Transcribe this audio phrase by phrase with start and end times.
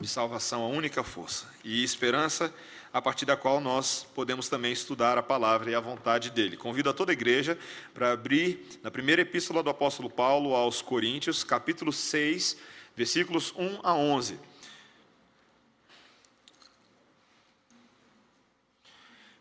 [0.00, 2.52] de salvação a única força e esperança
[2.92, 6.56] a partir da qual nós podemos também estudar a palavra e a vontade dele.
[6.56, 7.58] Convido a toda a igreja
[7.92, 12.56] para abrir na primeira epístola do apóstolo Paulo aos Coríntios, capítulo 6,
[12.96, 14.38] versículos 1 a 11.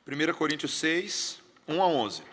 [0.07, 2.23] 1 Coríntios 6, 1 a 11.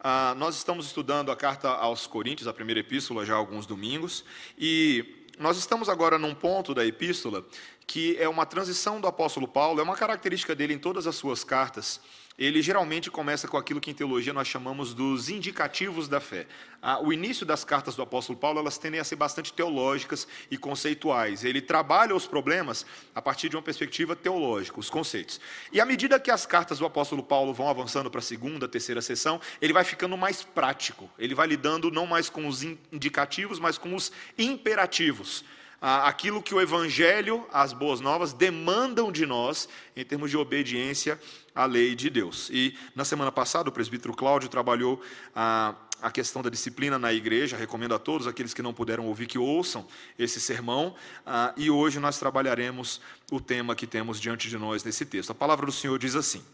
[0.00, 4.24] Ah, nós estamos estudando a carta aos Coríntios, a primeira epístola, já há alguns domingos,
[4.56, 7.44] e nós estamos agora num ponto da epístola
[7.86, 11.42] que é uma transição do apóstolo Paulo, é uma característica dele em todas as suas
[11.42, 12.00] cartas.
[12.38, 16.46] Ele geralmente começa com aquilo que em teologia nós chamamos dos indicativos da fé.
[16.80, 20.56] Ah, o início das cartas do apóstolo Paulo, elas tendem a ser bastante teológicas e
[20.56, 21.44] conceituais.
[21.44, 25.40] Ele trabalha os problemas a partir de uma perspectiva teológica, os conceitos.
[25.72, 29.02] E à medida que as cartas do apóstolo Paulo vão avançando para a segunda, terceira
[29.02, 31.10] sessão, ele vai ficando mais prático.
[31.18, 35.44] Ele vai lidando não mais com os indicativos, mas com os imperativos
[35.80, 41.20] aquilo que o Evangelho, as boas novas, demandam de nós em termos de obediência
[41.58, 42.48] à lei de Deus.
[42.52, 45.02] E na semana passada, o presbítero Cláudio trabalhou
[45.34, 47.56] a, a questão da disciplina na igreja.
[47.56, 49.84] Recomendo a todos aqueles que não puderam ouvir que ouçam
[50.16, 50.94] esse sermão.
[51.26, 53.00] Ah, e hoje nós trabalharemos
[53.32, 55.30] o tema que temos diante de nós nesse texto.
[55.30, 56.44] A palavra do Senhor diz assim.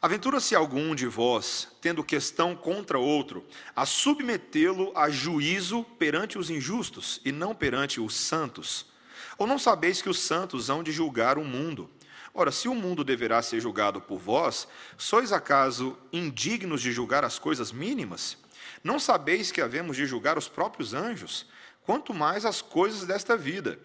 [0.00, 7.20] Aventura-se algum de vós, tendo questão contra outro, a submetê-lo a juízo perante os injustos
[7.24, 8.86] e não perante os santos?
[9.36, 11.90] Ou não sabeis que os santos hão de julgar o mundo?
[12.34, 14.66] Ora, se o mundo deverá ser julgado por vós,
[14.96, 18.38] sois acaso indignos de julgar as coisas mínimas?
[18.82, 21.46] Não sabeis que havemos de julgar os próprios anjos?
[21.84, 23.78] Quanto mais as coisas desta vida.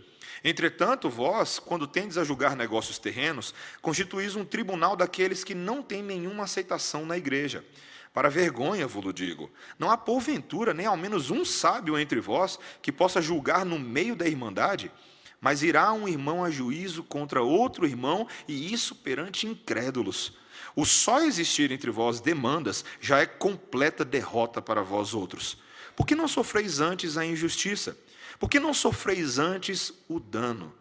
[0.44, 6.02] Entretanto, vós, quando tendes a julgar negócios terrenos, constituís um tribunal daqueles que não têm
[6.02, 7.66] nenhuma aceitação na igreja.
[8.14, 12.92] Para vergonha, vos digo, não há porventura nem ao menos um sábio entre vós que
[12.92, 14.92] possa julgar no meio da irmandade,
[15.40, 20.34] mas irá um irmão a juízo contra outro irmão, e isso perante incrédulos.
[20.76, 25.58] O só existir entre vós demandas já é completa derrota para vós outros.
[25.96, 27.98] Por que não sofreis antes a injustiça?
[28.40, 30.74] Porque não sofreis antes o dano,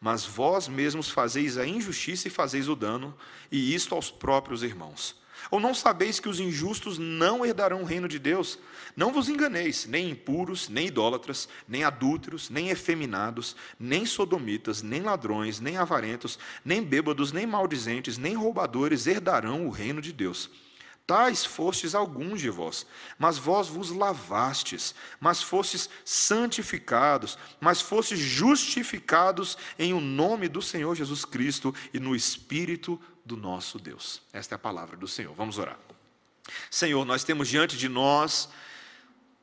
[0.00, 3.16] mas vós mesmos fazeis a injustiça e fazeis o dano,
[3.50, 5.19] e isto aos próprios irmãos.
[5.50, 8.58] Ou não sabeis que os injustos não herdarão o reino de Deus?
[8.96, 15.60] Não vos enganeis, nem impuros, nem idólatras, nem adúlteros, nem efeminados, nem sodomitas, nem ladrões,
[15.60, 20.50] nem avarentos, nem bêbados, nem maldizentes, nem roubadores herdarão o reino de Deus.
[21.10, 22.86] Tais fostes alguns de vós,
[23.18, 30.94] mas vós vos lavastes, mas fostes santificados, mas fostes justificados em o nome do Senhor
[30.94, 34.22] Jesus Cristo e no Espírito do nosso Deus.
[34.32, 35.34] Esta é a palavra do Senhor.
[35.34, 35.78] Vamos orar.
[36.70, 38.48] Senhor, nós temos diante de nós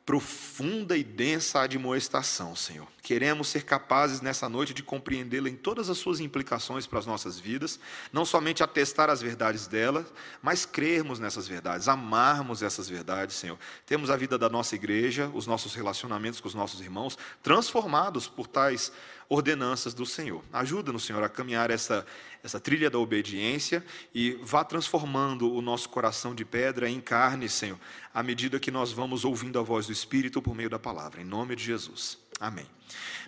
[0.07, 2.87] profunda e densa admoestação, Senhor.
[3.03, 7.37] Queremos ser capazes nessa noite de compreendê-la em todas as suas implicações para as nossas
[7.37, 7.77] vidas,
[8.13, 10.05] não somente atestar as verdades dela,
[10.41, 13.59] mas crermos nessas verdades, amarmos essas verdades, Senhor.
[13.85, 18.47] Temos a vida da nossa igreja, os nossos relacionamentos com os nossos irmãos transformados por
[18.47, 18.93] tais
[19.29, 20.43] ordenanças do Senhor.
[20.53, 22.05] Ajuda-nos, Senhor, a caminhar essa,
[22.43, 23.83] essa trilha da obediência
[24.13, 27.79] e vá transformando o nosso coração de pedra em carne, Senhor,
[28.13, 31.21] à medida que nós vamos ouvindo a voz do Espírito por meio da palavra.
[31.21, 32.17] Em nome de Jesus.
[32.39, 32.65] Amém.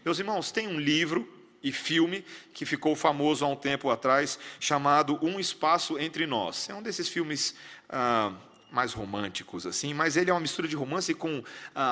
[0.06, 1.28] Meus irmãos, tem um livro
[1.62, 2.24] e filme
[2.54, 6.70] que ficou famoso há um tempo atrás, chamado Um Espaço Entre Nós.
[6.70, 7.56] É um desses filmes
[7.90, 8.32] ah,
[8.72, 11.44] mais românticos, assim, mas ele é uma mistura de romance com uh,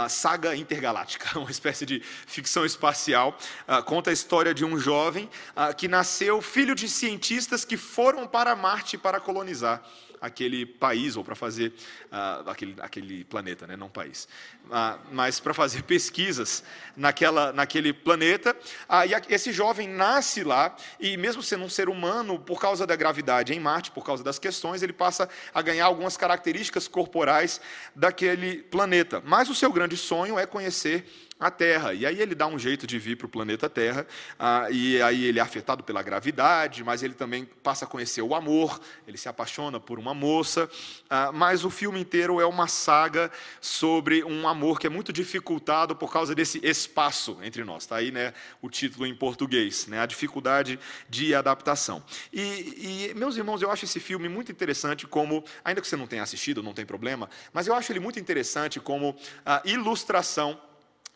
[0.10, 3.38] saga intergaláctica, uma espécie de ficção espacial.
[3.68, 8.28] Uh, conta a história de um jovem uh, que nasceu filho de cientistas que foram
[8.28, 9.84] para Marte para colonizar
[10.22, 11.74] aquele país, ou para fazer
[12.12, 13.76] uh, aquele, aquele planeta, né?
[13.76, 14.28] não país,
[14.66, 16.64] uh, mas para fazer pesquisas
[16.96, 18.56] naquela, naquele planeta.
[18.90, 22.96] Uh, e esse jovem nasce lá, e mesmo sendo um ser humano, por causa da
[22.96, 27.62] gravidade em Marte, por causa das questões, ele passa a ganhar algumas características corporais
[27.96, 29.22] daquele planeta.
[29.26, 31.06] Mas o seu grande sonho é conhecer
[31.40, 31.94] a Terra.
[31.94, 34.08] E aí ele dá um jeito de vir para o planeta Terra,
[34.40, 38.34] ah, e aí ele é afetado pela gravidade, mas ele também passa a conhecer o
[38.34, 40.70] amor, ele se apaixona por uma moça,
[41.10, 43.32] ah, mas o filme inteiro é uma saga
[43.62, 47.84] sobre um amor que é muito dificultado por causa desse espaço entre nós.
[47.84, 52.04] Está aí né, o título em português, né, a dificuldade de adaptação.
[52.34, 56.08] E, e, meus irmãos, eu acho esse filme muito interessante como, ainda que você não
[56.08, 59.16] tenha assistido, não tem problema, mas eu acho ele muito interessante como
[59.46, 60.60] a ilustração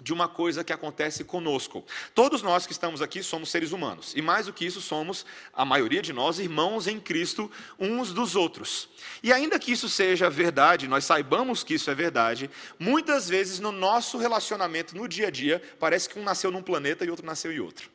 [0.01, 1.86] de uma coisa que acontece conosco.
[2.15, 5.63] Todos nós que estamos aqui somos seres humanos, e mais do que isso, somos, a
[5.63, 7.50] maioria de nós, irmãos em Cristo
[7.80, 8.89] uns dos outros.
[9.21, 12.50] E ainda que isso seja verdade, nós saibamos que isso é verdade,
[12.80, 17.06] muitas vezes no nosso relacionamento no dia a dia, parece que um nasceu num planeta
[17.06, 17.89] e outro nasceu em outro.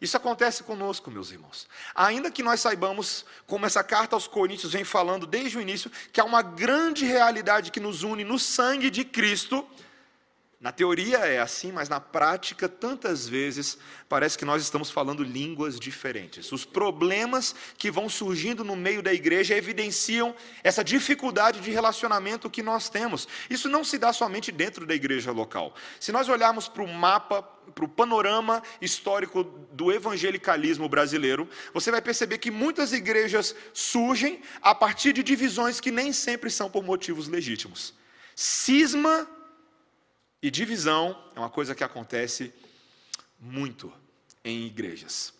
[0.00, 1.68] Isso acontece conosco, meus irmãos.
[1.94, 6.20] Ainda que nós saibamos, como essa carta aos Coríntios vem falando desde o início, que
[6.20, 9.64] há uma grande realidade que nos une no sangue de Cristo,
[10.62, 13.76] na teoria é assim, mas na prática, tantas vezes,
[14.08, 16.52] parece que nós estamos falando línguas diferentes.
[16.52, 20.32] Os problemas que vão surgindo no meio da igreja evidenciam
[20.62, 23.26] essa dificuldade de relacionamento que nós temos.
[23.50, 25.74] Isso não se dá somente dentro da igreja local.
[25.98, 27.42] Se nós olharmos para o mapa,
[27.74, 29.42] para o panorama histórico
[29.72, 35.90] do evangelicalismo brasileiro, você vai perceber que muitas igrejas surgem a partir de divisões que
[35.90, 37.94] nem sempre são por motivos legítimos.
[38.36, 39.28] Cisma
[40.42, 42.52] e divisão é uma coisa que acontece
[43.38, 43.92] muito
[44.44, 45.32] em igrejas.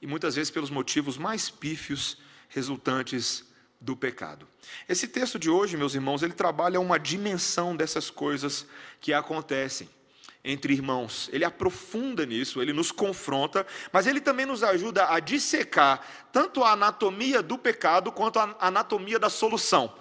[0.00, 2.16] E muitas vezes pelos motivos mais pífios
[2.48, 3.44] resultantes
[3.78, 4.48] do pecado.
[4.88, 8.66] Esse texto de hoje, meus irmãos, ele trabalha uma dimensão dessas coisas
[9.00, 9.88] que acontecem
[10.42, 11.28] entre irmãos.
[11.32, 16.00] Ele aprofunda nisso, ele nos confronta, mas ele também nos ajuda a dissecar
[16.32, 19.94] tanto a anatomia do pecado quanto a anatomia da solução.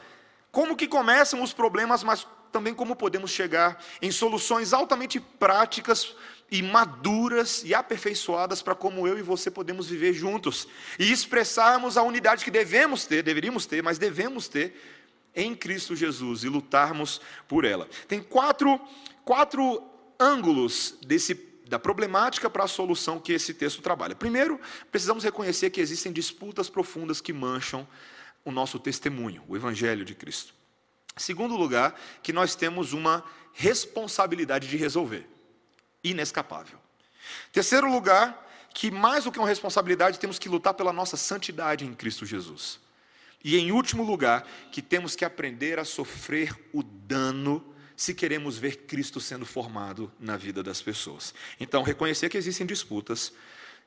[0.51, 6.15] Como que começam os problemas, mas também como podemos chegar em soluções altamente práticas
[6.51, 10.67] e maduras e aperfeiçoadas para como eu e você podemos viver juntos
[10.97, 14.75] e expressarmos a unidade que devemos ter, deveríamos ter, mas devemos ter
[15.35, 17.87] em Cristo Jesus e lutarmos por ela.
[18.07, 18.79] Tem quatro,
[19.23, 19.83] quatro
[20.19, 21.35] ângulos desse,
[21.67, 24.15] da problemática para a solução que esse texto trabalha.
[24.15, 24.59] Primeiro,
[24.91, 27.87] precisamos reconhecer que existem disputas profundas que mancham
[28.43, 30.58] o nosso testemunho, o Evangelho de Cristo.
[31.19, 33.23] Segundo lugar, que nós temos uma
[33.53, 35.27] responsabilidade de resolver,
[36.01, 36.79] inescapável.
[37.51, 41.93] Terceiro lugar, que mais do que uma responsabilidade, temos que lutar pela nossa santidade em
[41.93, 42.79] Cristo Jesus.
[43.43, 48.77] E em último lugar, que temos que aprender a sofrer o dano se queremos ver
[48.87, 51.33] Cristo sendo formado na vida das pessoas.
[51.59, 53.33] Então, reconhecer que existem disputas,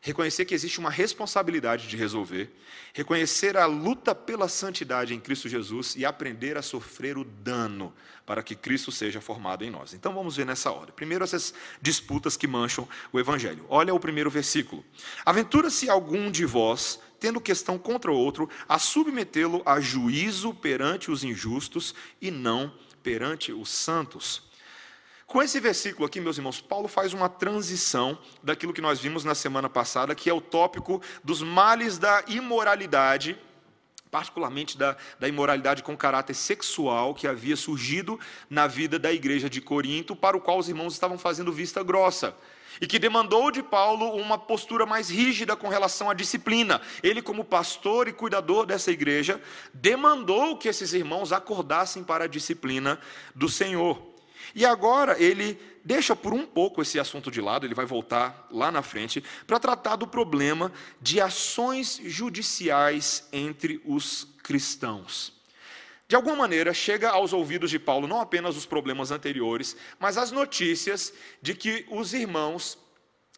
[0.03, 2.53] reconhecer que existe uma responsabilidade de resolver,
[2.93, 7.95] reconhecer a luta pela santidade em Cristo Jesus e aprender a sofrer o dano
[8.27, 9.95] para que Cristo seja formado em nós.
[9.95, 10.91] Então vamos ver nessa hora.
[10.91, 13.65] Primeiro, essas disputas que mancham o Evangelho.
[13.69, 14.85] Olha o primeiro versículo.
[15.25, 21.23] Aventura-se algum de vós, tendo questão contra o outro, a submetê-lo a juízo perante os
[21.23, 22.75] injustos e não
[23.05, 24.51] perante os santos.
[25.33, 29.35] Com esse versículo aqui, meus irmãos, Paulo faz uma transição daquilo que nós vimos na
[29.35, 33.39] semana passada, que é o tópico dos males da imoralidade,
[34.11, 38.21] particularmente da, da imoralidade com caráter sexual que havia surgido
[38.51, 42.37] na vida da igreja de Corinto, para o qual os irmãos estavam fazendo vista grossa
[42.79, 46.79] e que demandou de Paulo uma postura mais rígida com relação à disciplina.
[47.03, 49.41] Ele, como pastor e cuidador dessa igreja,
[49.73, 53.01] demandou que esses irmãos acordassem para a disciplina
[53.35, 54.12] do Senhor.
[54.55, 58.71] E agora ele deixa por um pouco esse assunto de lado, ele vai voltar lá
[58.71, 65.33] na frente, para tratar do problema de ações judiciais entre os cristãos.
[66.07, 70.31] De alguma maneira, chega aos ouvidos de Paulo não apenas os problemas anteriores, mas as
[70.31, 72.79] notícias de que os irmãos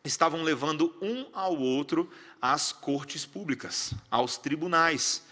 [0.05, 2.11] estavam levando um ao outro
[2.43, 5.23] às cortes públicas, aos tribunais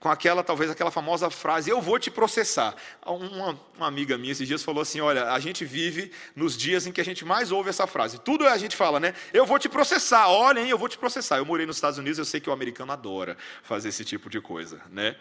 [0.00, 2.74] com aquela, talvez aquela famosa frase, eu vou te processar.
[3.04, 6.92] Uma, uma, amiga minha esses dias falou assim: olha, a gente vive nos dias em
[6.92, 8.18] que a gente mais ouve essa frase.
[8.18, 9.12] Tudo a gente fala, né?
[9.32, 11.38] Eu vou te processar, olhem, eu vou te processar.
[11.38, 14.40] Eu morei nos Estados Unidos, eu sei que o americano adora fazer esse tipo de
[14.40, 15.16] coisa, né?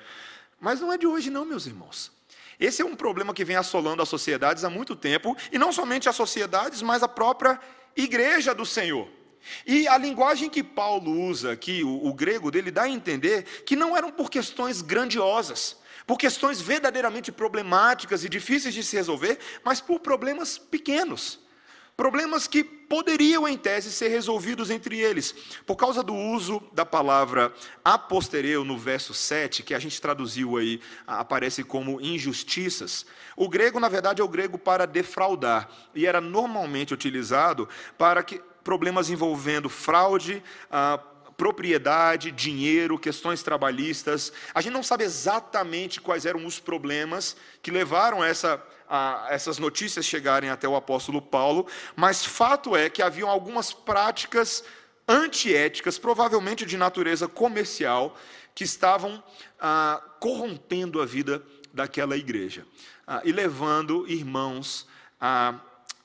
[0.60, 2.12] Mas não é de hoje, não, meus irmãos.
[2.60, 6.10] Esse é um problema que vem assolando as sociedades há muito tempo, e não somente
[6.10, 7.60] as sociedades, mas a própria
[7.96, 9.08] igreja do Senhor.
[9.66, 13.76] E a linguagem que Paulo usa aqui, o, o, grego dele, dá a entender que
[13.76, 19.82] não eram por questões grandiosas, por questões verdadeiramente problemáticas e difíceis de se resolver, mas
[19.82, 21.40] por problemas pequenos.
[21.98, 25.34] Problemas que poderiam, em tese, ser resolvidos entre eles.
[25.66, 27.52] Por causa do uso da palavra
[27.84, 33.04] apostereu no verso 7, que a gente traduziu aí, aparece como injustiças.
[33.36, 38.40] O grego, na verdade, é o grego para defraudar, e era normalmente utilizado para que
[38.68, 41.00] problemas envolvendo fraude, ah,
[41.38, 44.34] propriedade, dinheiro, questões trabalhistas.
[44.54, 50.06] A gente não sabe exatamente quais eram os problemas que levaram essa, a, essas notícias
[50.06, 54.66] chegarem até o apóstolo Paulo, mas fato é que haviam algumas práticas
[55.08, 58.18] antiéticas, provavelmente de natureza comercial,
[58.54, 59.24] que estavam
[59.62, 61.42] ah, corrompendo a vida
[61.74, 62.66] daquela igreja
[63.08, 64.86] ah, e levando irmãos
[65.22, 65.58] a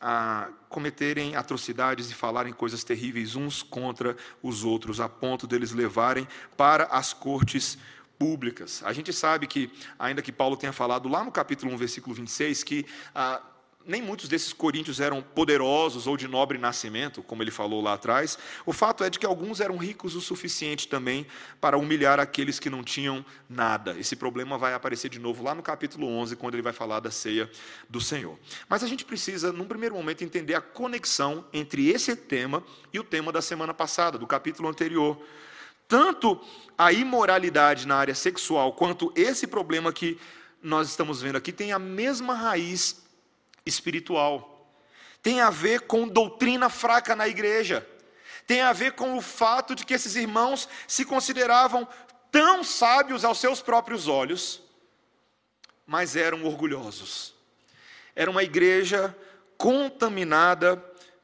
[0.03, 6.27] a cometerem atrocidades e falarem coisas terríveis uns contra os outros, a ponto deles levarem
[6.57, 7.79] para as cortes
[8.19, 8.83] públicas.
[8.85, 12.65] A gente sabe que, ainda que Paulo tenha falado lá no capítulo 1, versículo 26,
[12.65, 13.41] que ah,
[13.87, 18.39] nem muitos desses coríntios eram poderosos ou de nobre nascimento, como ele falou lá atrás.
[18.65, 21.27] O fato é de que alguns eram ricos o suficiente também
[21.61, 23.99] para humilhar aqueles que não tinham nada.
[23.99, 27.11] Esse problema vai aparecer de novo lá no capítulo 11, quando ele vai falar da
[27.11, 27.51] ceia
[27.89, 28.39] do Senhor.
[28.69, 32.63] Mas a gente precisa, num primeiro momento, entender a conexão entre esse tema
[32.93, 35.21] e o tema da semana passada, do capítulo anterior.
[35.89, 36.41] Tanto
[36.79, 40.19] a imoralidade na área sexual, quanto esse problema que
[40.63, 43.02] nós estamos vendo aqui, tem a mesma raiz
[43.65, 44.71] espiritual.
[45.23, 47.87] Tem a ver com doutrina fraca na igreja.
[48.47, 51.87] Tem a ver com o fato de que esses irmãos se consideravam
[52.31, 54.63] tão sábios aos seus próprios olhos,
[55.87, 57.35] mas eram orgulhosos.
[58.17, 59.17] Era uma igreja
[59.57, 60.77] contaminada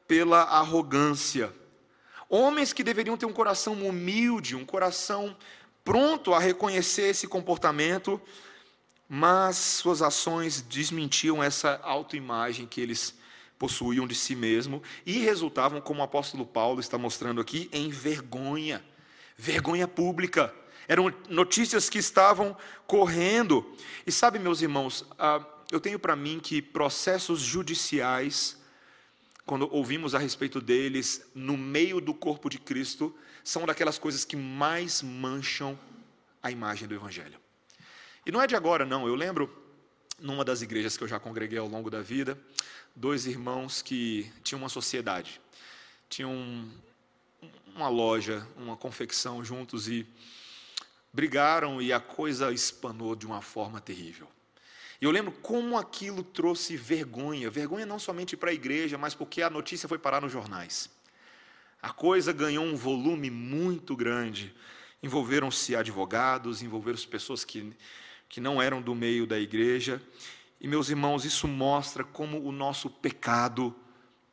[0.07, 1.53] pela arrogância.
[2.29, 5.35] Homens que deveriam ter um coração humilde, um coração
[5.83, 8.21] pronto a reconhecer esse comportamento,
[9.09, 13.17] mas suas ações desmentiam essa autoimagem que eles
[13.57, 18.85] possuíam de si mesmo e resultavam, como o apóstolo Paulo está mostrando aqui, em vergonha,
[19.35, 20.53] vergonha pública.
[20.87, 23.75] Eram notícias que estavam correndo.
[24.05, 28.57] E sabe, meus irmãos, ah, eu tenho para mim que processos judiciais,
[29.45, 34.35] quando ouvimos a respeito deles no meio do corpo de Cristo, são daquelas coisas que
[34.35, 35.77] mais mancham
[36.41, 37.48] a imagem do Evangelho.
[38.25, 39.07] E não é de agora, não.
[39.07, 39.49] Eu lembro,
[40.19, 42.39] numa das igrejas que eu já congreguei ao longo da vida,
[42.95, 45.39] dois irmãos que tinham uma sociedade,
[46.09, 46.69] tinham
[47.75, 50.05] uma loja, uma confecção juntos e
[51.13, 54.27] brigaram e a coisa espanou de uma forma terrível.
[55.01, 59.41] E eu lembro como aquilo trouxe vergonha, vergonha não somente para a igreja, mas porque
[59.41, 60.89] a notícia foi parar nos jornais.
[61.81, 64.53] A coisa ganhou um volume muito grande.
[65.01, 67.73] Envolveram-se advogados, envolveram-se pessoas que
[68.29, 70.01] que não eram do meio da igreja.
[70.61, 73.75] E, meus irmãos, isso mostra como o nosso pecado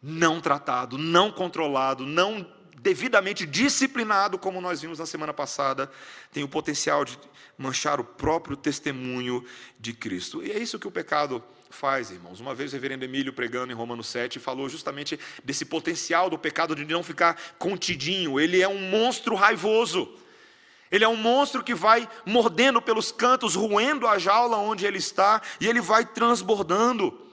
[0.02, 2.46] não tratado, não controlado, não
[2.80, 5.90] devidamente disciplinado, como nós vimos na semana passada,
[6.30, 7.18] tem o potencial de
[7.58, 9.44] manchar o próprio testemunho
[9.80, 10.44] de Cristo.
[10.44, 12.38] E é isso que o pecado faz, irmãos.
[12.38, 16.76] Uma vez o reverendo Emílio, pregando em Romanos 7, falou justamente desse potencial do pecado
[16.76, 18.38] de não ficar contidinho.
[18.38, 20.08] Ele é um monstro raivoso.
[20.90, 25.42] Ele é um monstro que vai mordendo pelos cantos, roendo a jaula onde ele está,
[25.60, 27.26] e ele vai transbordando.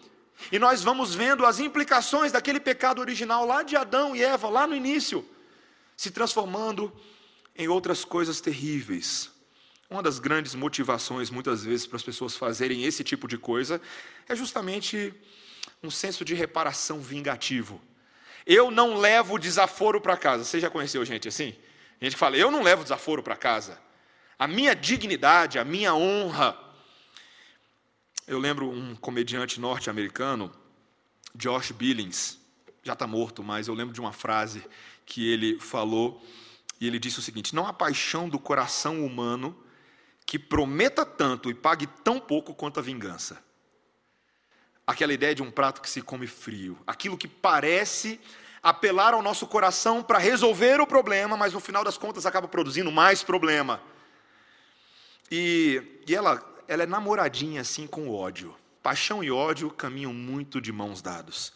[0.51, 4.65] E nós vamos vendo as implicações daquele pecado original lá de Adão e Eva, lá
[4.65, 5.27] no início,
[5.95, 6.91] se transformando
[7.55, 9.31] em outras coisas terríveis.
[9.89, 13.79] Uma das grandes motivações, muitas vezes, para as pessoas fazerem esse tipo de coisa
[14.27, 15.13] é justamente
[15.83, 17.79] um senso de reparação vingativo.
[18.45, 20.43] Eu não levo desaforo para casa.
[20.43, 21.55] Você já conheceu gente assim?
[22.05, 23.79] Gente que fala, eu não levo desaforo para casa.
[24.37, 26.57] A minha dignidade, a minha honra.
[28.27, 30.51] Eu lembro um comediante norte-americano,
[31.35, 32.39] Josh Billings,
[32.83, 34.63] já está morto, mas eu lembro de uma frase
[35.05, 36.21] que ele falou,
[36.79, 39.57] e ele disse o seguinte: Não há paixão do coração humano
[40.25, 43.41] que prometa tanto e pague tão pouco quanto a vingança.
[44.85, 48.19] Aquela ideia de um prato que se come frio, aquilo que parece
[48.63, 52.89] apelar ao nosso coração para resolver o problema, mas no final das contas acaba produzindo
[52.89, 53.81] mais problema.
[55.29, 58.55] E, e ela, ela é namoradinha assim com o ódio.
[58.81, 61.51] Paixão e ódio caminham muito de mãos dadas.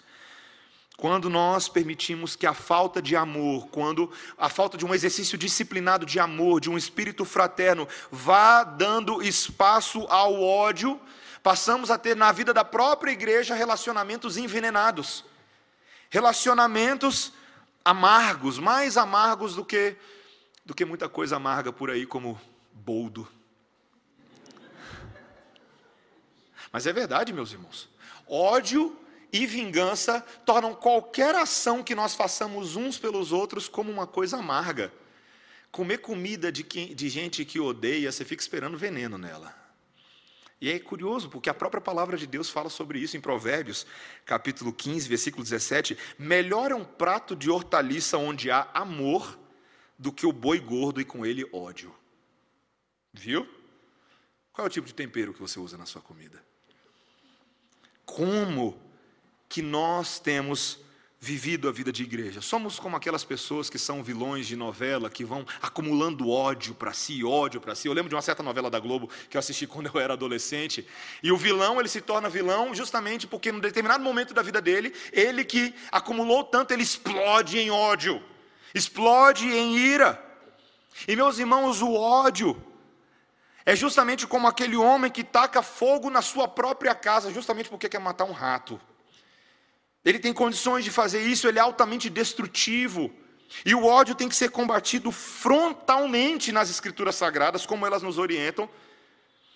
[0.98, 6.06] Quando nós permitimos que a falta de amor, quando a falta de um exercício disciplinado
[6.06, 11.00] de amor, de um espírito fraterno, vá dando espaço ao ódio,
[11.44, 15.24] passamos a ter na vida da própria igreja relacionamentos envenenados
[16.10, 17.34] relacionamentos
[17.84, 19.96] amargos, mais amargos do que
[20.66, 22.40] do que muita coisa amarga por aí como
[22.74, 23.26] boldo.
[26.74, 27.88] Mas é verdade, meus irmãos.
[28.28, 28.94] Ódio
[29.32, 34.92] e vingança tornam qualquer ação que nós façamos uns pelos outros como uma coisa amarga.
[35.72, 39.57] Comer comida de, de gente que odeia, você fica esperando veneno nela.
[40.60, 43.86] E é curioso, porque a própria palavra de Deus fala sobre isso em Provérbios,
[44.26, 45.98] capítulo 15, versículo 17.
[46.18, 49.38] Melhor é um prato de hortaliça onde há amor
[50.00, 51.94] do que o boi gordo e com ele ódio.
[53.14, 53.48] Viu?
[54.52, 56.44] Qual é o tipo de tempero que você usa na sua comida?
[58.04, 58.80] Como
[59.48, 60.80] que nós temos
[61.28, 62.40] vivido a vida de igreja.
[62.40, 67.22] Somos como aquelas pessoas que são vilões de novela, que vão acumulando ódio para si,
[67.22, 67.86] ódio para si.
[67.86, 70.88] Eu lembro de uma certa novela da Globo que eu assisti quando eu era adolescente,
[71.22, 74.94] e o vilão, ele se torna vilão justamente porque em determinado momento da vida dele,
[75.12, 78.24] ele que acumulou tanto, ele explode em ódio.
[78.74, 80.24] Explode em ira.
[81.10, 82.56] E meus irmãos, o ódio
[83.66, 88.00] é justamente como aquele homem que taca fogo na sua própria casa, justamente porque quer
[88.00, 88.80] matar um rato.
[90.08, 93.14] Ele tem condições de fazer isso, ele é altamente destrutivo.
[93.66, 98.70] E o ódio tem que ser combatido frontalmente nas Escrituras Sagradas, como elas nos orientam,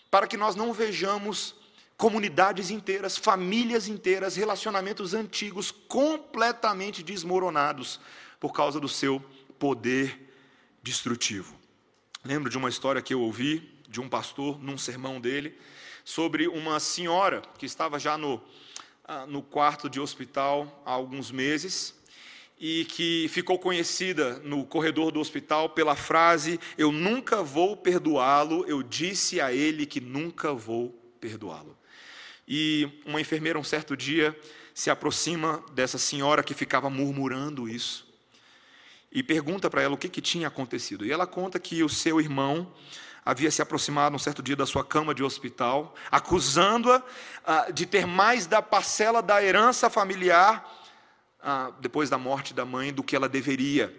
[0.10, 1.55] para que nós não vejamos
[1.96, 8.01] comunidades inteiras, famílias inteiras, relacionamentos antigos completamente desmoronados
[8.38, 9.24] por causa do seu
[9.58, 10.34] poder
[10.84, 11.58] destrutivo.
[12.25, 15.58] Lembro de uma história que eu ouvi de um pastor num sermão dele
[16.03, 18.41] sobre uma senhora que estava já no,
[19.27, 21.94] no quarto de hospital há alguns meses
[22.60, 28.84] e que ficou conhecida no corredor do hospital pela frase: Eu nunca vou perdoá-lo, eu
[28.84, 30.89] disse a ele que nunca vou
[31.20, 31.77] perdoá-lo.
[32.48, 34.38] E uma enfermeira, um certo dia,
[34.74, 38.12] se aproxima dessa senhora que ficava murmurando isso
[39.12, 41.06] e pergunta para ela o que, que tinha acontecido.
[41.06, 42.72] E ela conta que o seu irmão
[43.25, 47.01] havia se aproximado um certo dia da sua cama de hospital, acusando-a
[47.45, 50.67] ah, de ter mais da parcela da herança familiar
[51.41, 53.95] ah, depois da morte da mãe, do que ela deveria.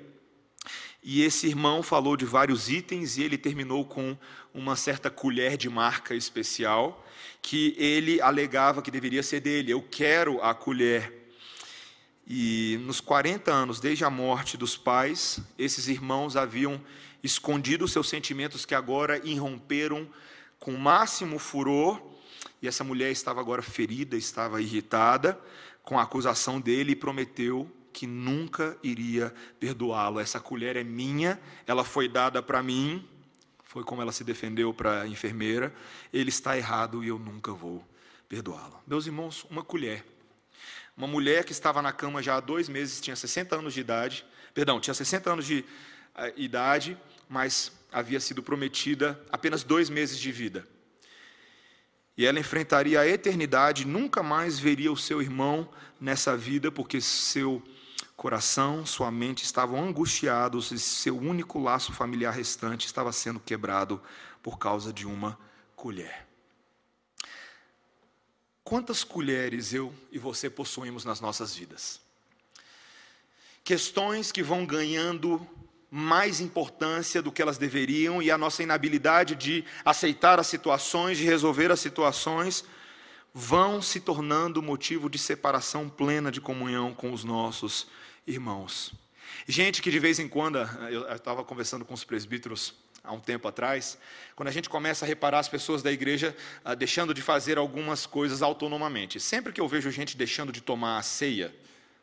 [1.02, 4.16] E esse irmão falou de vários itens e ele terminou com
[4.54, 7.04] uma certa colher de marca especial
[7.40, 9.72] que ele alegava que deveria ser dele.
[9.72, 11.20] Eu quero a colher.
[12.24, 16.80] E nos 40 anos, desde a morte dos pais, esses irmãos haviam
[17.22, 20.08] escondido seus sentimentos que agora irromperam
[20.58, 22.00] com máximo furor.
[22.60, 25.38] E essa mulher estava agora ferida, estava irritada,
[25.82, 30.18] com a acusação dele e prometeu que nunca iria perdoá-lo.
[30.18, 33.06] Essa colher é minha, ela foi dada para mim,
[33.64, 35.74] foi como ela se defendeu para a enfermeira.
[36.12, 37.84] Ele está errado e eu nunca vou
[38.28, 38.80] perdoá-lo.
[38.86, 40.04] Meus irmãos, uma colher.
[40.96, 44.24] Uma mulher que estava na cama já há dois meses, tinha 60 anos de idade,
[44.52, 45.60] perdão, tinha 60 anos de
[46.14, 46.98] uh, idade,
[47.32, 50.68] mas havia sido prometida apenas dois meses de vida.
[52.14, 55.66] E ela enfrentaria a eternidade, nunca mais veria o seu irmão
[55.98, 57.62] nessa vida, porque seu
[58.14, 63.98] coração, sua mente estavam angustiados e seu único laço familiar restante estava sendo quebrado
[64.42, 65.38] por causa de uma
[65.74, 66.26] colher.
[68.62, 71.98] Quantas colheres eu e você possuímos nas nossas vidas?
[73.64, 75.40] Questões que vão ganhando
[75.94, 81.24] mais importância do que elas deveriam e a nossa inabilidade de aceitar as situações, de
[81.24, 82.64] resolver as situações,
[83.34, 87.88] vão se tornando motivo de separação plena de comunhão com os nossos
[88.26, 88.94] irmãos.
[89.46, 90.56] Gente que de vez em quando,
[90.90, 92.72] eu estava conversando com os presbíteros
[93.04, 93.98] há um tempo atrás,
[94.34, 98.06] quando a gente começa a reparar as pessoas da igreja ah, deixando de fazer algumas
[98.06, 99.20] coisas autonomamente.
[99.20, 101.54] Sempre que eu vejo gente deixando de tomar a ceia,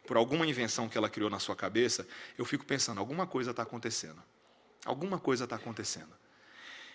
[0.09, 3.61] por alguma invenção que ela criou na sua cabeça, eu fico pensando: alguma coisa está
[3.61, 4.19] acontecendo.
[4.83, 6.09] Alguma coisa está acontecendo.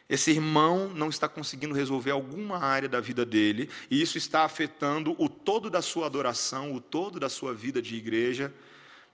[0.08, 5.14] Esse irmão não está conseguindo resolver alguma área da vida dele, e isso está afetando
[5.16, 8.52] o todo da sua adoração, o todo da sua vida de igreja.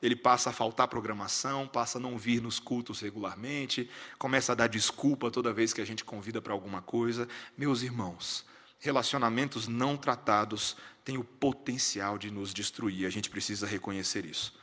[0.01, 4.67] Ele passa a faltar programação, passa a não vir nos cultos regularmente, começa a dar
[4.67, 7.29] desculpa toda vez que a gente convida para alguma coisa.
[7.55, 8.47] Meus irmãos,
[8.79, 10.75] relacionamentos não tratados
[11.11, 14.55] têm o potencial de nos destruir, a gente precisa reconhecer isso.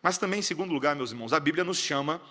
[0.00, 2.22] Mas também, em segundo lugar, meus irmãos, a Bíblia nos chama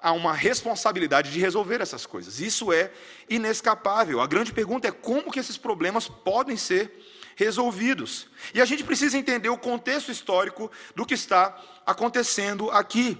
[0.00, 2.40] a uma responsabilidade de resolver essas coisas.
[2.40, 2.90] Isso é
[3.30, 4.20] inescapável.
[4.20, 6.90] A grande pergunta é como que esses problemas podem ser
[7.36, 8.26] resolvidos.
[8.52, 11.56] E a gente precisa entender o contexto histórico do que está
[11.86, 13.16] acontecendo aqui.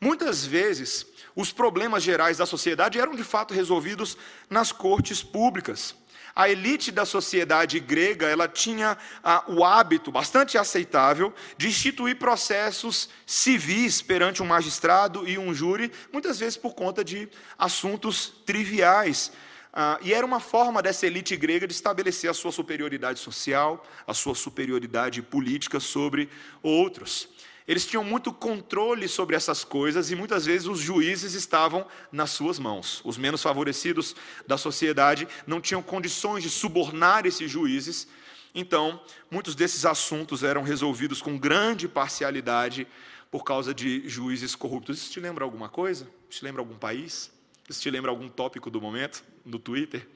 [0.00, 4.16] Muitas vezes, os problemas gerais da sociedade eram de fato resolvidos
[4.48, 5.96] nas cortes públicas.
[6.38, 13.08] A elite da sociedade grega, ela tinha ah, o hábito bastante aceitável de instituir processos
[13.26, 19.32] civis perante um magistrado e um júri, muitas vezes por conta de assuntos triviais.
[19.72, 24.14] Ah, e era uma forma dessa elite grega de estabelecer a sua superioridade social, a
[24.14, 26.30] sua superioridade política sobre
[26.62, 27.28] outros.
[27.68, 32.58] Eles tinham muito controle sobre essas coisas e muitas vezes os juízes estavam nas suas
[32.58, 33.02] mãos.
[33.04, 38.08] Os menos favorecidos da sociedade não tinham condições de subornar esses juízes.
[38.54, 38.98] Então,
[39.30, 42.88] muitos desses assuntos eram resolvidos com grande parcialidade
[43.30, 44.96] por causa de juízes corruptos.
[44.96, 46.08] Isso te lembra alguma coisa?
[46.30, 47.30] Isso te lembra algum país?
[47.68, 50.08] Isso te lembra algum tópico do momento no Twitter?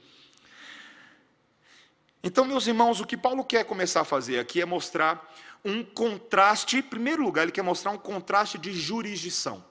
[2.25, 5.29] Então, meus irmãos, o que Paulo quer começar a fazer aqui é mostrar
[5.65, 9.65] um contraste, em primeiro lugar, ele quer mostrar um contraste de jurisdição.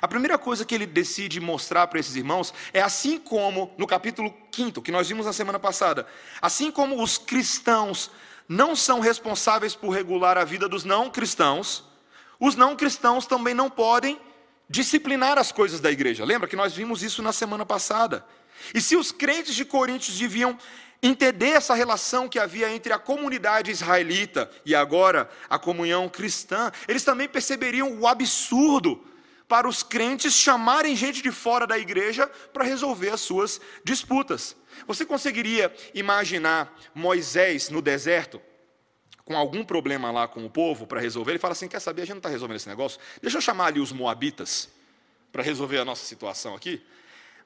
[0.00, 4.34] A primeira coisa que ele decide mostrar para esses irmãos é assim como no capítulo
[4.52, 6.06] 5, que nós vimos na semana passada,
[6.42, 8.10] assim como os cristãos
[8.48, 11.84] não são responsáveis por regular a vida dos não cristãos,
[12.38, 14.20] os não cristãos também não podem
[14.68, 16.24] disciplinar as coisas da igreja.
[16.24, 18.24] Lembra que nós vimos isso na semana passada?
[18.74, 20.58] E se os crentes de Coríntios deviam
[21.02, 27.04] entender essa relação que havia entre a comunidade israelita e agora a comunhão cristã, eles
[27.04, 29.04] também perceberiam o absurdo
[29.48, 34.56] para os crentes chamarem gente de fora da igreja para resolver as suas disputas.
[34.86, 38.40] Você conseguiria imaginar Moisés no deserto?
[39.26, 42.04] com algum problema lá com o povo para resolver, ele fala assim: quer saber, a
[42.04, 44.70] gente não está resolvendo esse negócio, deixa eu chamar ali os moabitas
[45.32, 46.80] para resolver a nossa situação aqui.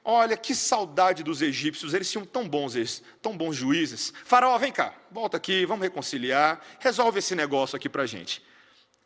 [0.03, 4.11] Olha, que saudade dos egípcios, eles tinham tão bons, tão bons juízes.
[4.25, 8.41] Faraó, vem cá, volta aqui, vamos reconciliar, resolve esse negócio aqui para gente.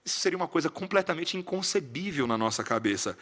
[0.06, 3.18] Isso seria uma coisa completamente inconcebível na nossa cabeça.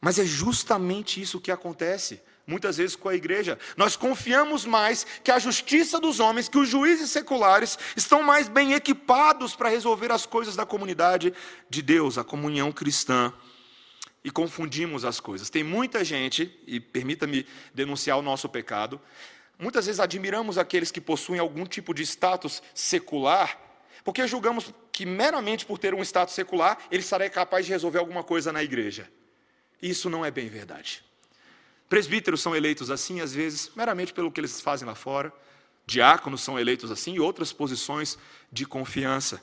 [0.00, 3.58] Mas é justamente isso que acontece muitas vezes com a igreja.
[3.76, 8.72] Nós confiamos mais que a justiça dos homens, que os juízes seculares estão mais bem
[8.72, 11.32] equipados para resolver as coisas da comunidade
[11.68, 13.32] de Deus, a comunhão cristã.
[14.24, 15.50] E confundimos as coisas.
[15.50, 19.00] Tem muita gente, e permita-me denunciar o nosso pecado,
[19.58, 23.58] muitas vezes admiramos aqueles que possuem algum tipo de status secular,
[24.04, 28.22] porque julgamos que meramente por ter um status secular, ele estará capaz de resolver alguma
[28.22, 29.10] coisa na igreja.
[29.80, 31.04] Isso não é bem verdade.
[31.88, 35.32] Presbíteros são eleitos assim, às vezes, meramente pelo que eles fazem lá fora.
[35.86, 38.16] Diáconos são eleitos assim e outras posições
[38.50, 39.42] de confiança.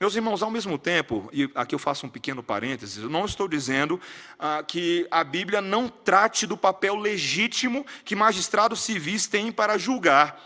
[0.00, 3.46] Meus irmãos, ao mesmo tempo, e aqui eu faço um pequeno parênteses, eu não estou
[3.46, 4.00] dizendo
[4.38, 10.40] ah, que a Bíblia não trate do papel legítimo que magistrados civis têm para julgar.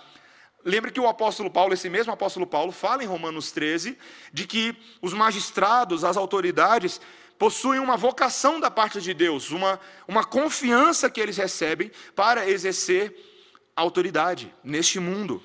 [0.62, 3.96] Lembre que o apóstolo Paulo, esse mesmo apóstolo Paulo, fala em Romanos 13
[4.30, 7.00] de que os magistrados, as autoridades,
[7.38, 13.16] possuem uma vocação da parte de Deus, uma, uma confiança que eles recebem para exercer
[13.74, 15.42] autoridade neste mundo.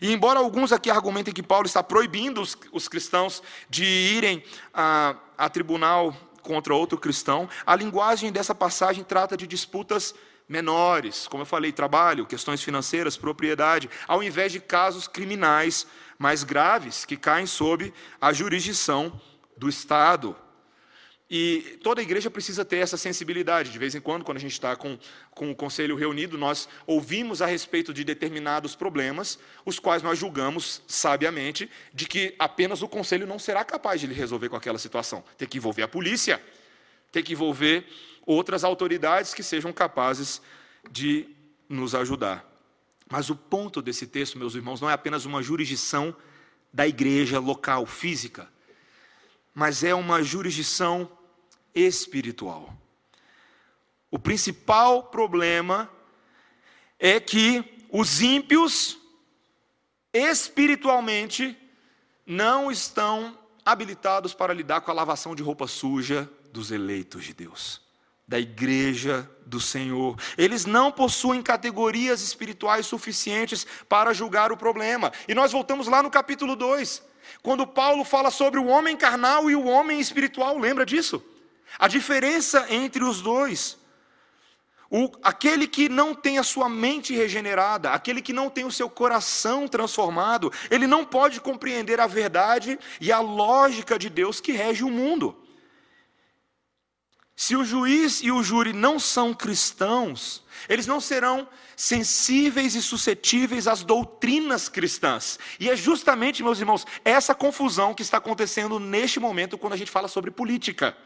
[0.00, 5.16] E embora alguns aqui argumentem que Paulo está proibindo os, os cristãos de irem a,
[5.36, 10.14] a tribunal contra outro cristão, a linguagem dessa passagem trata de disputas
[10.48, 15.86] menores, como eu falei, trabalho, questões financeiras, propriedade, ao invés de casos criminais
[16.18, 19.20] mais graves que caem sob a jurisdição
[19.56, 20.36] do Estado.
[21.28, 23.72] E toda igreja precisa ter essa sensibilidade.
[23.72, 24.96] De vez em quando, quando a gente está com,
[25.32, 30.82] com o conselho reunido, nós ouvimos a respeito de determinados problemas, os quais nós julgamos
[30.86, 35.24] sabiamente de que apenas o conselho não será capaz de resolver com aquela situação.
[35.36, 36.40] Tem que envolver a polícia,
[37.10, 37.84] tem que envolver
[38.24, 40.40] outras autoridades que sejam capazes
[40.90, 41.28] de
[41.68, 42.44] nos ajudar.
[43.10, 46.14] Mas o ponto desse texto, meus irmãos, não é apenas uma jurisdição
[46.72, 48.48] da igreja local, física,
[49.54, 51.10] mas é uma jurisdição
[51.76, 52.72] espiritual.
[54.10, 55.90] O principal problema
[56.98, 58.98] é que os ímpios
[60.12, 61.56] espiritualmente
[62.26, 67.82] não estão habilitados para lidar com a lavação de roupa suja dos eleitos de Deus,
[68.26, 70.18] da igreja do Senhor.
[70.38, 75.12] Eles não possuem categorias espirituais suficientes para julgar o problema.
[75.28, 77.02] E nós voltamos lá no capítulo 2,
[77.42, 81.22] quando Paulo fala sobre o homem carnal e o homem espiritual, lembra disso?
[81.78, 83.78] A diferença entre os dois.
[84.88, 88.88] O, aquele que não tem a sua mente regenerada, aquele que não tem o seu
[88.88, 94.84] coração transformado, ele não pode compreender a verdade e a lógica de Deus que rege
[94.84, 95.36] o mundo.
[97.34, 103.66] Se o juiz e o júri não são cristãos, eles não serão sensíveis e suscetíveis
[103.66, 105.38] às doutrinas cristãs.
[105.60, 109.90] E é justamente, meus irmãos, essa confusão que está acontecendo neste momento quando a gente
[109.90, 110.96] fala sobre política.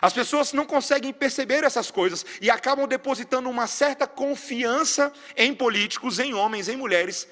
[0.00, 6.18] As pessoas não conseguem perceber essas coisas e acabam depositando uma certa confiança em políticos,
[6.18, 7.26] em homens, em mulheres,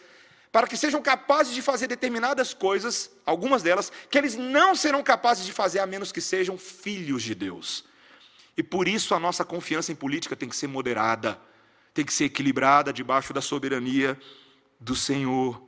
[0.50, 5.44] para que sejam capazes de fazer determinadas coisas, algumas delas, que eles não serão capazes
[5.44, 7.84] de fazer a menos que sejam filhos de Deus.
[8.56, 11.38] E por isso a nossa confiança em política tem que ser moderada,
[11.92, 14.18] tem que ser equilibrada debaixo da soberania
[14.80, 15.62] do Senhor.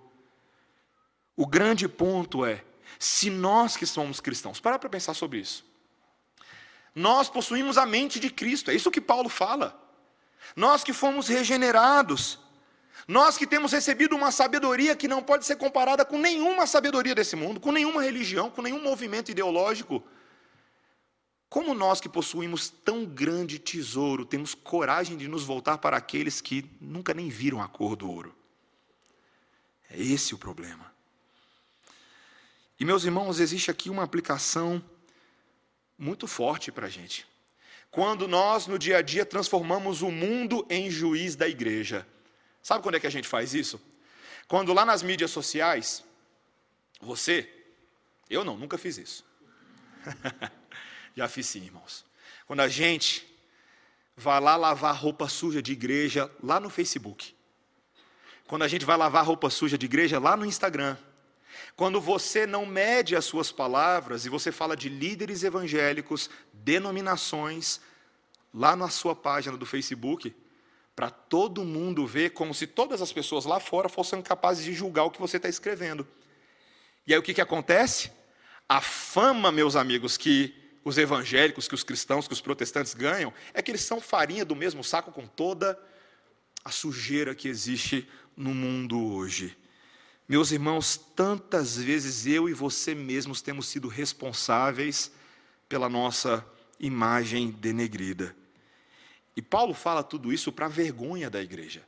[1.37, 2.65] O grande ponto é,
[2.99, 5.68] se nós que somos cristãos, para para pensar sobre isso.
[6.99, 9.81] Nós possuímos a mente de Cristo, é isso que Paulo fala.
[10.57, 12.41] Nós que fomos regenerados,
[13.07, 17.37] nós que temos recebido uma sabedoria que não pode ser comparada com nenhuma sabedoria desse
[17.37, 20.03] mundo, com nenhuma religião, com nenhum movimento ideológico.
[21.49, 26.69] Como nós que possuímos tão grande tesouro, temos coragem de nos voltar para aqueles que
[26.81, 28.35] nunca nem viram a cor do ouro?
[29.89, 30.93] É esse o problema.
[32.81, 34.83] E meus irmãos, existe aqui uma aplicação
[35.99, 37.27] muito forte para a gente.
[37.91, 42.07] Quando nós, no dia a dia, transformamos o mundo em juiz da igreja.
[42.63, 43.81] Sabe quando é que a gente faz isso?
[44.47, 46.05] Quando lá nas mídias sociais,
[47.01, 47.51] você,
[48.31, 49.25] eu não, nunca fiz isso.
[51.17, 52.05] Já fiz sim, irmãos.
[52.47, 53.27] Quando a gente
[54.17, 57.35] vai lá lavar roupa suja de igreja lá no Facebook.
[58.47, 60.97] Quando a gente vai lavar roupa suja de igreja lá no Instagram.
[61.77, 67.81] Quando você não mede as suas palavras e você fala de líderes evangélicos, denominações,
[68.53, 70.35] lá na sua página do Facebook,
[70.95, 75.05] para todo mundo ver, como se todas as pessoas lá fora fossem capazes de julgar
[75.05, 76.07] o que você está escrevendo.
[77.07, 78.11] E aí o que, que acontece?
[78.69, 83.63] A fama, meus amigos, que os evangélicos, que os cristãos, que os protestantes ganham, é
[83.63, 85.79] que eles são farinha do mesmo saco com toda
[86.65, 89.57] a sujeira que existe no mundo hoje.
[90.29, 95.11] Meus irmãos, tantas vezes eu e você mesmos temos sido responsáveis
[95.69, 96.47] pela nossa
[96.79, 98.37] imagem denegrida.
[99.35, 101.88] E Paulo fala tudo isso para vergonha da igreja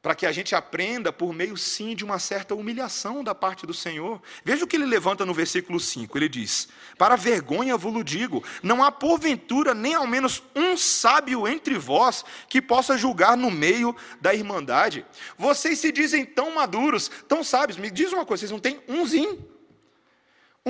[0.00, 3.74] para que a gente aprenda por meio sim de uma certa humilhação da parte do
[3.74, 4.22] Senhor.
[4.44, 8.82] Veja o que ele levanta no versículo 5, ele diz: Para vergonha vos digo, não
[8.82, 14.32] há porventura nem ao menos um sábio entre vós que possa julgar no meio da
[14.32, 15.04] irmandade.
[15.36, 19.57] Vocês se dizem tão maduros, tão sábios, me diz uma coisa, vocês não têm umzinho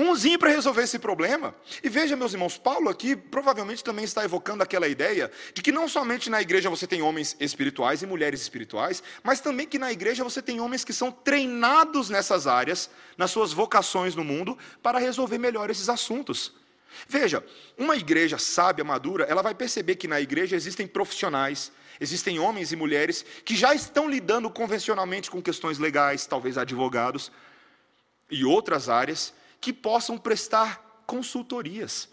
[0.01, 1.53] umzinho para resolver esse problema.
[1.83, 5.87] E veja, meus irmãos, Paulo aqui provavelmente também está evocando aquela ideia de que não
[5.87, 10.23] somente na igreja você tem homens espirituais e mulheres espirituais, mas também que na igreja
[10.23, 15.37] você tem homens que são treinados nessas áreas, nas suas vocações no mundo, para resolver
[15.37, 16.53] melhor esses assuntos.
[17.07, 17.43] Veja,
[17.77, 22.75] uma igreja sábia, madura, ela vai perceber que na igreja existem profissionais, existem homens e
[22.75, 27.31] mulheres que já estão lidando convencionalmente com questões legais, talvez advogados,
[28.29, 32.09] e outras áreas, que possam prestar consultorias.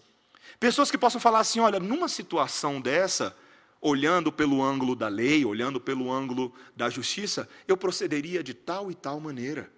[0.59, 3.35] Pessoas que possam falar assim: olha, numa situação dessa,
[3.81, 8.95] olhando pelo ângulo da lei, olhando pelo ângulo da justiça, eu procederia de tal e
[8.95, 9.71] tal maneira.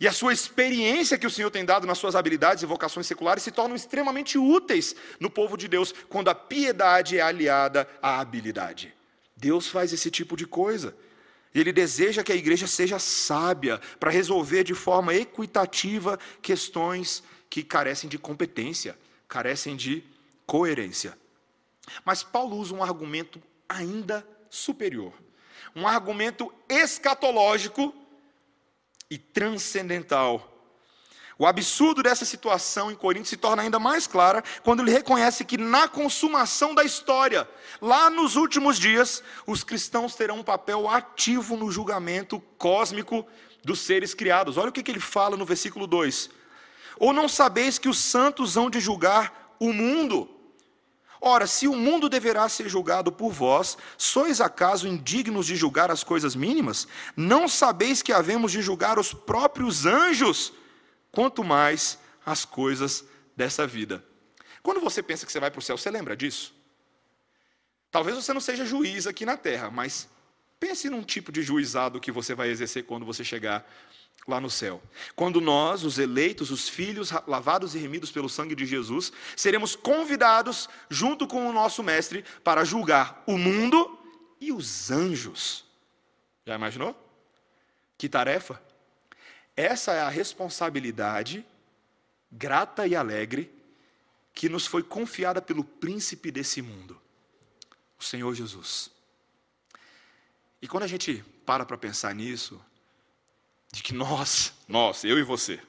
[0.00, 3.42] E a sua experiência que o Senhor tem dado nas suas habilidades e vocações seculares
[3.42, 8.94] se tornam extremamente úteis no povo de Deus, quando a piedade é aliada à habilidade.
[9.36, 10.96] Deus faz esse tipo de coisa.
[11.54, 17.62] E ele deseja que a igreja seja sábia para resolver de forma equitativa questões que
[17.62, 20.02] carecem de competência, carecem de
[20.46, 21.16] coerência.
[22.04, 25.12] Mas Paulo usa um argumento ainda superior,
[25.74, 27.94] um argumento escatológico
[29.10, 30.51] e transcendental
[31.42, 35.58] o absurdo dessa situação em Corinto se torna ainda mais clara quando ele reconhece que
[35.58, 37.48] na consumação da história,
[37.80, 43.26] lá nos últimos dias, os cristãos terão um papel ativo no julgamento cósmico
[43.64, 44.56] dos seres criados.
[44.56, 46.30] Olha o que ele fala no versículo 2:
[46.96, 50.30] Ou não sabeis que os santos hão de julgar o mundo?
[51.20, 56.04] Ora, se o mundo deverá ser julgado por vós, sois acaso indignos de julgar as
[56.04, 56.86] coisas mínimas?
[57.16, 60.52] Não sabeis que havemos de julgar os próprios anjos?
[61.12, 63.04] Quanto mais as coisas
[63.36, 64.04] dessa vida.
[64.62, 66.54] Quando você pensa que você vai para o céu, você lembra disso?
[67.90, 70.08] Talvez você não seja juiz aqui na terra, mas
[70.58, 73.68] pense num tipo de juizado que você vai exercer quando você chegar
[74.26, 74.80] lá no céu.
[75.14, 80.68] Quando nós, os eleitos, os filhos lavados e remidos pelo sangue de Jesus, seremos convidados,
[80.88, 83.98] junto com o nosso Mestre, para julgar o mundo
[84.40, 85.64] e os anjos.
[86.46, 86.96] Já imaginou?
[87.98, 88.62] Que tarefa?
[89.56, 91.44] Essa é a responsabilidade
[92.30, 93.52] grata e alegre
[94.32, 97.00] que nos foi confiada pelo príncipe desse mundo,
[97.98, 98.90] o Senhor Jesus.
[100.60, 102.60] E quando a gente para para pensar nisso,
[103.70, 105.60] de que nós, nós, eu e você,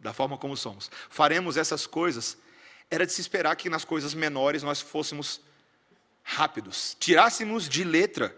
[0.00, 2.36] da forma como somos, faremos essas coisas,
[2.90, 5.40] era de se esperar que nas coisas menores nós fôssemos
[6.22, 8.36] rápidos, tirássemos de letra,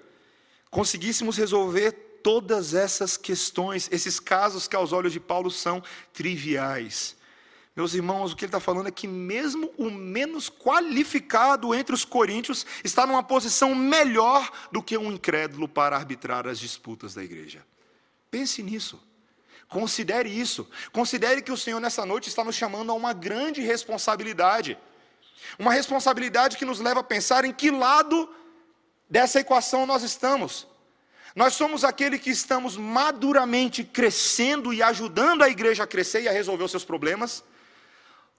[0.70, 1.92] conseguíssemos resolver
[2.24, 7.16] todas essas questões, esses casos que aos olhos de Paulo são triviais.
[7.76, 12.02] Meus irmãos, o que ele está falando é que mesmo o menos qualificado entre os
[12.02, 17.62] coríntios está numa posição melhor do que um incrédulo para arbitrar as disputas da igreja.
[18.30, 18.98] Pense nisso.
[19.68, 20.66] Considere isso.
[20.92, 24.78] Considere que o Senhor nessa noite está nos chamando a uma grande responsabilidade.
[25.58, 28.34] Uma responsabilidade que nos leva a pensar em que lado
[29.10, 30.66] dessa equação nós estamos.
[31.34, 36.32] Nós somos aquele que estamos maduramente crescendo e ajudando a igreja a crescer e a
[36.32, 37.42] resolver os seus problemas?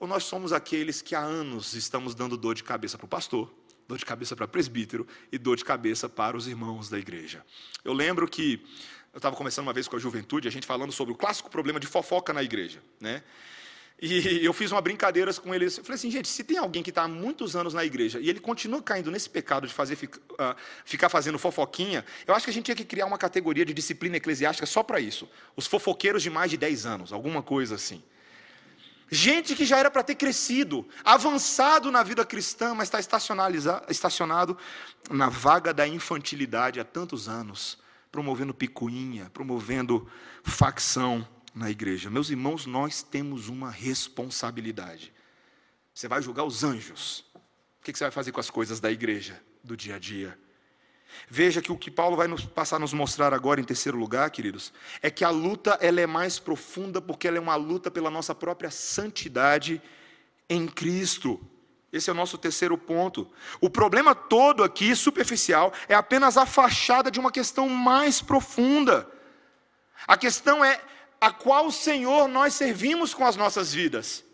[0.00, 3.52] Ou nós somos aqueles que há anos estamos dando dor de cabeça para o pastor,
[3.86, 7.44] dor de cabeça para o presbítero e dor de cabeça para os irmãos da igreja?
[7.84, 8.64] Eu lembro que
[9.12, 11.78] eu estava conversando uma vez com a juventude, a gente falando sobre o clássico problema
[11.78, 13.22] de fofoca na igreja, né?
[14.00, 15.78] E eu fiz uma brincadeira com eles.
[15.78, 18.28] Eu falei assim, gente, se tem alguém que está há muitos anos na igreja e
[18.28, 20.54] ele continua caindo nesse pecado de fazer, uh,
[20.84, 24.16] ficar fazendo fofoquinha, eu acho que a gente tinha que criar uma categoria de disciplina
[24.16, 25.26] eclesiástica só para isso.
[25.56, 28.02] Os fofoqueiros de mais de 10 anos, alguma coisa assim.
[29.08, 32.98] Gente que já era para ter crescido, avançado na vida cristã, mas está
[33.88, 34.58] estacionado
[35.08, 37.78] na vaga da infantilidade há tantos anos,
[38.10, 40.06] promovendo picuinha, promovendo
[40.42, 42.10] facção na igreja.
[42.10, 45.10] Meus irmãos, nós temos uma responsabilidade.
[45.94, 47.24] Você vai julgar os anjos.
[47.80, 50.38] O que você vai fazer com as coisas da igreja, do dia a dia?
[51.30, 54.28] Veja que o que Paulo vai nos, passar a nos mostrar agora, em terceiro lugar,
[54.30, 58.10] queridos, é que a luta ela é mais profunda porque ela é uma luta pela
[58.10, 59.80] nossa própria santidade
[60.50, 61.40] em Cristo.
[61.90, 63.32] Esse é o nosso terceiro ponto.
[63.62, 69.10] O problema todo aqui, superficial, é apenas a fachada de uma questão mais profunda.
[70.06, 70.78] A questão é
[71.20, 74.24] a qual Senhor nós servimos com as nossas vidas.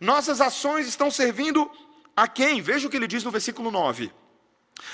[0.00, 1.70] Nossas ações estão servindo
[2.16, 2.60] a quem?
[2.60, 4.12] Veja o que ele diz no versículo 9.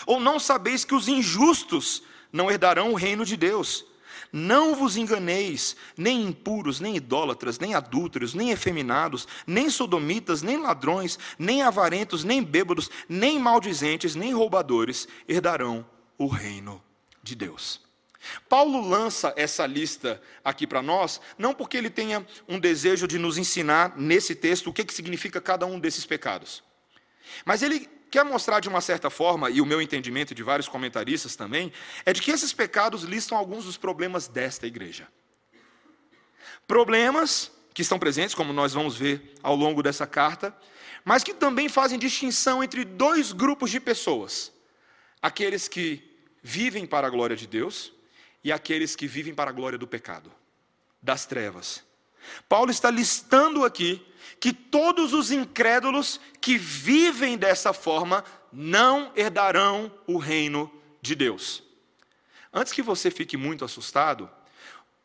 [0.06, 3.84] Ou não sabeis que os injustos não herdarão o reino de Deus?
[4.30, 11.18] Não vos enganeis, nem impuros, nem idólatras, nem adúlteros, nem efeminados, nem sodomitas, nem ladrões,
[11.38, 15.86] nem avarentos, nem bêbados, nem maldizentes, nem roubadores herdarão
[16.18, 16.82] o reino
[17.22, 17.87] de Deus.
[18.48, 23.38] Paulo lança essa lista aqui para nós, não porque ele tenha um desejo de nos
[23.38, 26.62] ensinar nesse texto o que, que significa cada um desses pecados,
[27.44, 31.36] mas ele quer mostrar de uma certa forma, e o meu entendimento de vários comentaristas
[31.36, 31.72] também,
[32.04, 35.06] é de que esses pecados listam alguns dos problemas desta igreja.
[36.66, 40.56] Problemas que estão presentes, como nós vamos ver ao longo dessa carta,
[41.04, 44.52] mas que também fazem distinção entre dois grupos de pessoas:
[45.20, 46.02] aqueles que
[46.42, 47.92] vivem para a glória de Deus
[48.48, 50.32] e aqueles que vivem para a glória do pecado,
[51.02, 51.84] das trevas.
[52.48, 54.02] Paulo está listando aqui
[54.40, 61.62] que todos os incrédulos que vivem dessa forma não herdarão o reino de Deus.
[62.50, 64.30] Antes que você fique muito assustado,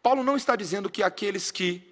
[0.02, 1.84] Paulo não está dizendo que aqueles que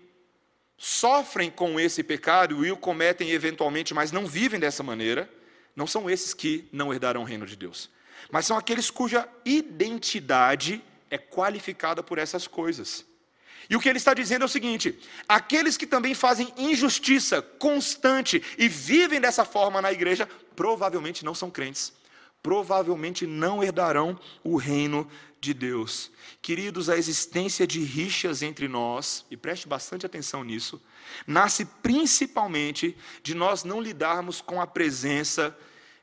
[0.78, 5.30] sofrem com esse pecado e o cometem eventualmente, mas não vivem dessa maneira,
[5.76, 7.90] não são esses que não herdarão o reino de Deus,
[8.32, 13.06] mas são aqueles cuja identidade é qualificada por essas coisas.
[13.69, 14.97] E o que ele está dizendo é o seguinte:
[15.28, 21.52] aqueles que também fazem injustiça constante e vivem dessa forma na igreja, provavelmente não são
[21.52, 21.93] crentes,
[22.41, 25.08] provavelmente não herdarão o reino
[25.39, 26.12] de Deus.
[26.41, 30.82] Queridos, a existência de rixas entre nós, e preste bastante atenção nisso,
[31.28, 35.56] nasce principalmente de nós não lidarmos com a presença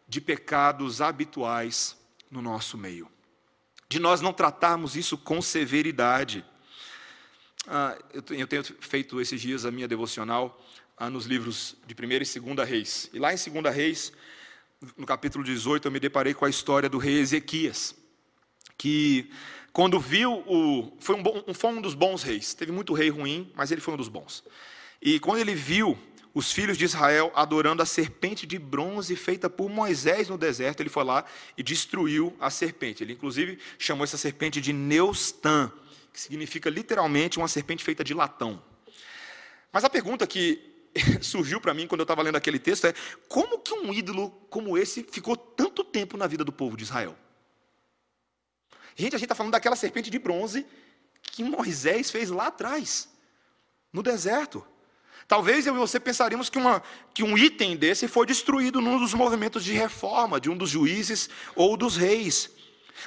[0.08, 1.96] de pecados habituais
[2.30, 3.08] no nosso meio,
[3.88, 6.44] de nós não tratarmos isso com severidade.
[7.66, 10.62] Ah, eu, tenho feito esses dias a minha devocional
[10.96, 13.10] ah, nos livros de 1 e 2 Reis.
[13.12, 14.12] E lá em 2 Reis,
[14.96, 17.94] no capítulo 18, eu me deparei com a história do rei Ezequias,
[18.76, 19.30] que
[19.72, 20.96] quando viu o.
[20.98, 22.54] Foi um, bom, foi um dos bons reis.
[22.54, 24.44] Teve muito rei ruim, mas ele foi um dos bons.
[25.00, 25.98] E quando ele viu
[26.34, 30.90] os filhos de Israel adorando a serpente de bronze feita por Moisés no deserto, ele
[30.90, 31.24] foi lá
[31.56, 33.02] e destruiu a serpente.
[33.02, 35.72] Ele, inclusive, chamou essa serpente de Neustan
[36.18, 38.60] que significa literalmente uma serpente feita de latão.
[39.72, 40.88] Mas a pergunta que
[41.22, 42.94] surgiu para mim quando eu estava lendo aquele texto é:
[43.28, 47.16] como que um ídolo como esse ficou tanto tempo na vida do povo de Israel?
[48.96, 50.66] Gente, a gente está falando daquela serpente de bronze
[51.22, 53.08] que Moisés fez lá atrás,
[53.92, 54.66] no deserto.
[55.28, 59.12] Talvez eu e você pensaríamos que, uma, que um item desse foi destruído num dos
[59.12, 62.50] movimentos de reforma, de um dos juízes ou dos reis.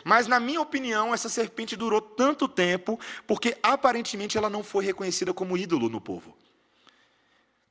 [0.04, 5.34] Mas, na minha opinião, essa serpente durou tanto tempo porque aparentemente ela não foi reconhecida
[5.34, 6.38] como ídolo no povo.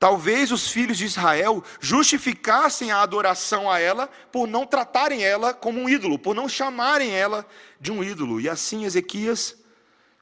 [0.01, 5.79] Talvez os filhos de Israel justificassem a adoração a ela por não tratarem ela como
[5.79, 7.47] um ídolo, por não chamarem ela
[7.79, 8.41] de um ídolo.
[8.41, 9.57] E assim Ezequias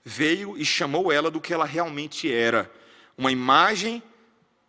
[0.05, 2.71] veio e chamou ela do que ela realmente era:
[3.17, 4.03] uma imagem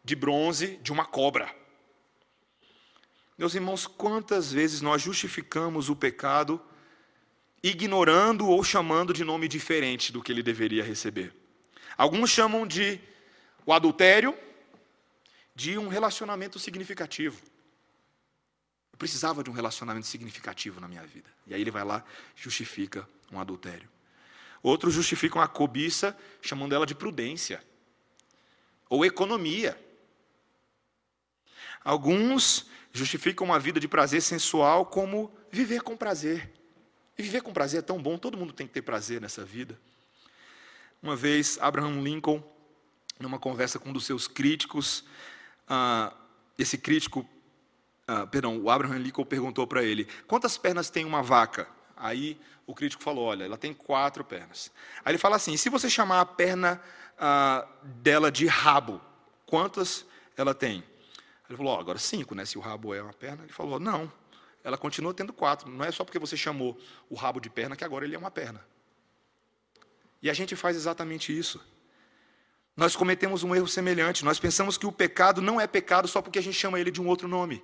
[0.04, 1.54] de bronze de uma cobra.
[3.38, 6.62] Meus irmãos, quantas vezes nós justificamos o pecado
[7.64, 11.34] ignorando ou chamando de nome diferente do que ele deveria receber.
[11.98, 13.00] Alguns chamam de
[13.66, 14.38] o adultério
[15.54, 17.42] de um relacionamento significativo.
[18.92, 21.30] Eu precisava de um relacionamento significativo na minha vida.
[21.46, 22.04] E aí ele vai lá
[22.36, 23.90] justifica um adultério.
[24.64, 27.64] Outros justificam a cobiça chamando ela de prudência
[28.90, 29.78] ou economia.
[31.84, 36.52] Alguns justificam uma vida de prazer sensual como viver com prazer.
[37.18, 39.80] E viver com prazer é tão bom, todo mundo tem que ter prazer nessa vida.
[41.02, 42.44] Uma vez, Abraham Lincoln,
[43.20, 45.04] numa conversa com um dos seus críticos,
[45.70, 46.16] uh,
[46.58, 47.28] esse crítico,
[48.10, 51.68] uh, perdão, o Abraham Lincoln perguntou para ele: quantas pernas tem uma vaca?
[51.96, 54.72] Aí o crítico falou: olha, ela tem quatro pernas.
[55.04, 56.82] Aí ele fala assim: se você chamar a perna
[57.18, 59.02] uh, dela de rabo,
[59.46, 60.06] quantas
[60.38, 60.84] ela tem?
[61.50, 62.46] Ele falou, oh, agora cinco, né?
[62.46, 64.12] Se o rabo é uma perna, ele falou, não.
[64.64, 65.70] Ela continua tendo quatro.
[65.70, 66.80] Não é só porque você chamou
[67.10, 68.64] o rabo de perna que agora ele é uma perna.
[70.22, 71.60] E a gente faz exatamente isso.
[72.78, 74.24] Nós cometemos um erro semelhante.
[74.24, 77.02] Nós pensamos que o pecado não é pecado só porque a gente chama ele de
[77.02, 77.64] um outro nome.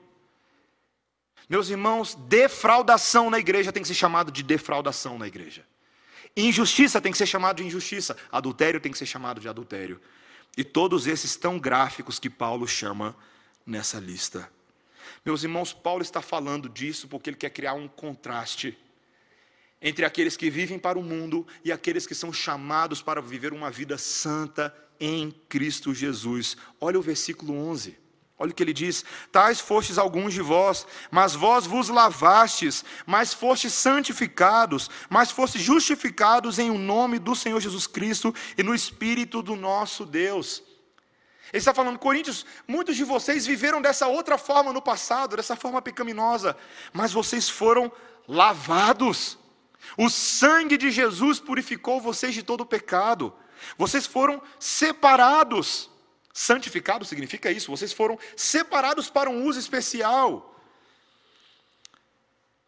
[1.48, 5.64] Meus irmãos, defraudação na igreja tem que ser chamado de defraudação na igreja.
[6.36, 8.18] Injustiça tem que ser chamado de injustiça.
[8.32, 10.02] Adultério tem que ser chamado de adultério.
[10.58, 13.16] E todos esses tão gráficos que Paulo chama
[13.66, 14.50] nessa lista.
[15.26, 18.78] Meus irmãos, Paulo está falando disso porque ele quer criar um contraste
[19.82, 23.70] entre aqueles que vivem para o mundo e aqueles que são chamados para viver uma
[23.70, 26.58] vida santa em Cristo Jesus.
[26.80, 27.98] Olha o versículo 11.
[28.38, 33.34] Olha o que ele diz: Tais fostes alguns de vós, mas vós vos lavastes, mas
[33.34, 39.42] fostes santificados, mas fostes justificados em o nome do Senhor Jesus Cristo e no Espírito
[39.42, 40.62] do nosso Deus.
[41.54, 45.82] Ele está falando, Coríntios, muitos de vocês viveram dessa outra forma no passado, dessa forma
[45.82, 46.58] pecaminosa,
[46.92, 47.92] mas vocês foram
[48.28, 49.38] lavados.
[49.98, 53.34] O sangue de Jesus purificou vocês de todo pecado.
[53.78, 55.90] Vocês foram separados.
[56.34, 60.60] Santificado significa isso, vocês foram separados para um uso especial.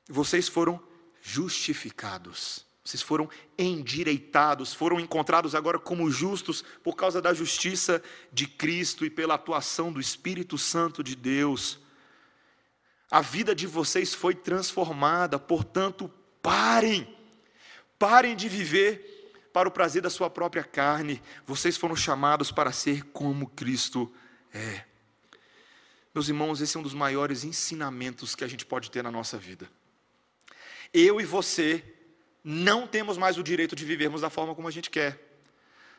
[0.08, 0.82] Vocês foram
[1.22, 2.67] justificados.
[2.88, 9.10] Vocês foram endireitados, foram encontrados agora como justos por causa da justiça de Cristo e
[9.10, 11.82] pela atuação do Espírito Santo de Deus.
[13.12, 16.10] A vida de vocês foi transformada, portanto,
[16.42, 17.14] parem.
[18.00, 23.04] Parem de viver para o prazer da sua própria carne, vocês foram chamados para ser
[23.08, 24.10] como Cristo
[24.54, 24.86] é.
[26.16, 29.38] Meus irmãos, esse é um dos maiores ensinamentos que a gente pode ter na nossa
[29.38, 29.70] vida.
[30.94, 31.97] Eu e você
[32.44, 35.20] não temos mais o direito de vivermos da forma como a gente quer.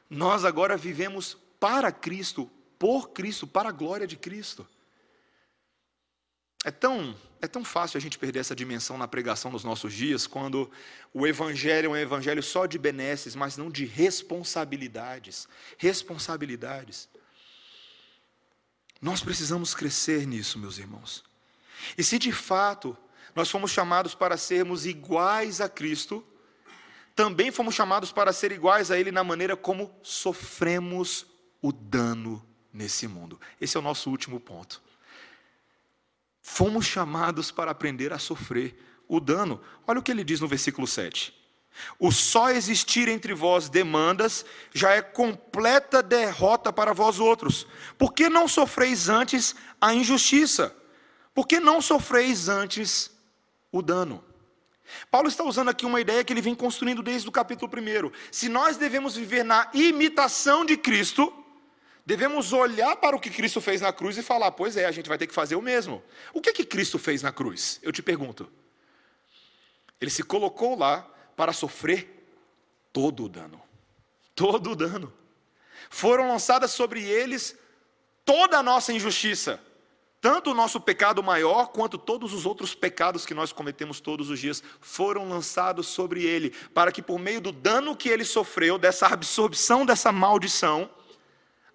[0.09, 4.66] Nós agora vivemos para Cristo, por Cristo, para a glória de Cristo.
[6.64, 10.26] É tão, é tão fácil a gente perder essa dimensão na pregação nos nossos dias,
[10.26, 10.70] quando
[11.14, 15.49] o Evangelho é um Evangelho só de benesses, mas não de responsabilidades.
[15.76, 17.09] Responsabilidades.
[19.01, 21.24] Nós precisamos crescer nisso, meus irmãos.
[21.97, 22.97] E se de fato
[23.39, 26.26] nós fomos chamados para sermos iguais a Cristo,
[27.14, 31.24] também fomos chamados para ser iguais a Ele na maneira como sofremos
[31.62, 33.41] o dano nesse mundo.
[33.61, 34.82] Esse é o nosso último ponto.
[36.43, 38.76] Fomos chamados para aprender a sofrer
[39.07, 39.61] o dano.
[39.86, 41.32] Olha o que ele diz no versículo 7.
[41.97, 47.68] O só existir entre vós demandas já é completa derrota para vós outros.
[47.97, 50.76] Por que não sofreis antes a injustiça?
[51.32, 53.16] Por que não sofreis antes
[53.72, 54.24] o dano?
[55.10, 58.10] Paulo está usando aqui uma ideia que ele vem construindo desde o capítulo 1.
[58.32, 61.32] Se nós devemos viver na imitação de Cristo,
[62.06, 65.08] devemos olhar para o que Cristo fez na cruz e falar: pois é, a gente
[65.08, 66.02] vai ter que fazer o mesmo.
[66.32, 67.78] O que que Cristo fez na cruz?
[67.82, 68.50] Eu te pergunto.
[70.00, 71.02] Ele se colocou lá
[71.36, 72.26] para sofrer
[72.92, 73.60] todo o dano.
[74.34, 75.12] Todo o dano.
[75.90, 77.56] Foram lançadas sobre eles
[78.24, 79.60] toda a nossa injustiça.
[80.20, 84.40] Tanto o nosso pecado maior quanto todos os outros pecados que nós cometemos todos os
[84.40, 89.06] dias foram lançados sobre ele, para que por meio do dano que ele sofreu, dessa
[89.06, 90.90] absorção dessa maldição,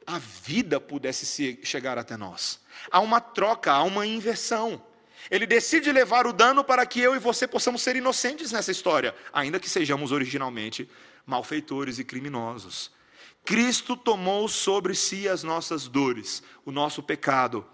[0.06, 2.60] a vida pudesse chegar até nós.
[2.92, 4.84] Há uma troca, há uma inversão.
[5.32, 9.16] Ele decide levar o dano para que eu e você possamos ser inocentes nessa história,
[9.32, 10.90] ainda que sejamos originalmente
[11.26, 12.92] malfeitores e criminosos.
[13.46, 17.66] Cristo tomou sobre si as nossas dores, o nosso pecado,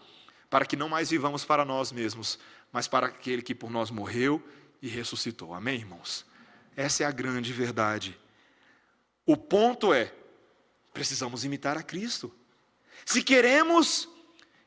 [0.50, 2.40] para que não mais vivamos para nós mesmos,
[2.72, 4.44] mas para aquele que por nós morreu
[4.82, 5.54] e ressuscitou.
[5.54, 6.26] Amém, irmãos?
[6.76, 8.18] Essa é a grande verdade.
[9.26, 10.14] O ponto é:
[10.94, 12.34] Precisamos imitar a Cristo.
[13.06, 14.10] Se queremos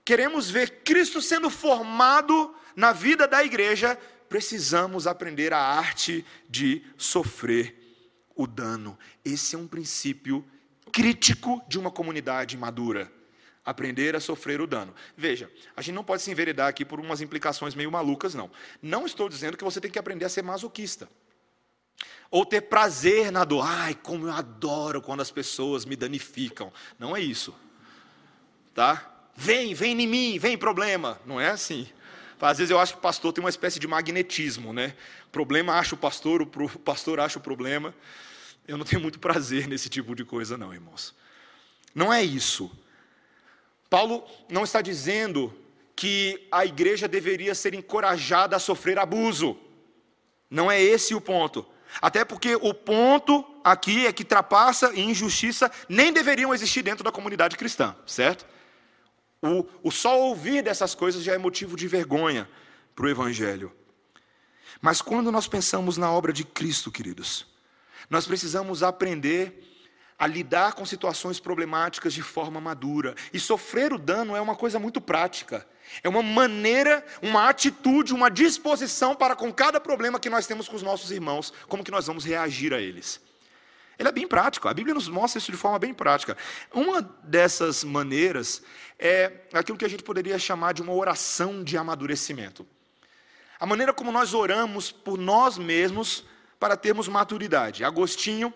[0.04, 3.96] queremos ver Cristo sendo formado na vida da igreja,
[4.28, 7.76] precisamos aprender a arte de sofrer
[8.34, 8.98] o dano.
[9.24, 10.44] Esse é um princípio
[10.90, 13.12] crítico de uma comunidade madura.
[13.64, 14.94] Aprender a sofrer o dano.
[15.16, 18.50] Veja, a gente não pode se enveredar aqui por umas implicações meio malucas, não.
[18.82, 21.08] Não estou dizendo que você tem que aprender a ser masoquista
[22.32, 23.62] ou ter prazer na dor.
[23.64, 26.72] Ai, como eu adoro quando as pessoas me danificam.
[26.98, 27.54] Não é isso.
[28.74, 29.28] Tá?
[29.36, 31.20] Vem, vem em mim, vem problema.
[31.26, 31.86] Não é assim.
[32.40, 34.96] Às vezes eu acho que o pastor tem uma espécie de magnetismo, né?
[35.30, 36.48] Problema acha o pastor, o
[36.80, 37.94] pastor acha o problema.
[38.66, 41.14] Eu não tenho muito prazer nesse tipo de coisa, não, irmãos.
[41.94, 42.70] Não é isso.
[43.92, 45.54] Paulo não está dizendo
[45.94, 49.54] que a igreja deveria ser encorajada a sofrer abuso.
[50.48, 51.66] Não é esse o ponto.
[52.00, 57.12] Até porque o ponto aqui é que trapaça e injustiça nem deveriam existir dentro da
[57.12, 58.46] comunidade cristã, certo?
[59.42, 62.48] O, o só ouvir dessas coisas já é motivo de vergonha
[62.96, 63.70] para o Evangelho.
[64.80, 67.46] Mas quando nós pensamos na obra de Cristo, queridos,
[68.08, 69.71] nós precisamos aprender
[70.22, 73.16] a lidar com situações problemáticas de forma madura.
[73.32, 75.66] E sofrer o dano é uma coisa muito prática.
[76.00, 80.76] É uma maneira, uma atitude, uma disposição para com cada problema que nós temos com
[80.76, 83.20] os nossos irmãos, como que nós vamos reagir a eles.
[83.98, 86.36] Ele é bem prático, a Bíblia nos mostra isso de forma bem prática.
[86.72, 88.62] Uma dessas maneiras
[89.00, 92.64] é aquilo que a gente poderia chamar de uma oração de amadurecimento.
[93.58, 96.24] A maneira como nós oramos por nós mesmos
[96.60, 97.82] para termos maturidade.
[97.82, 98.54] Agostinho,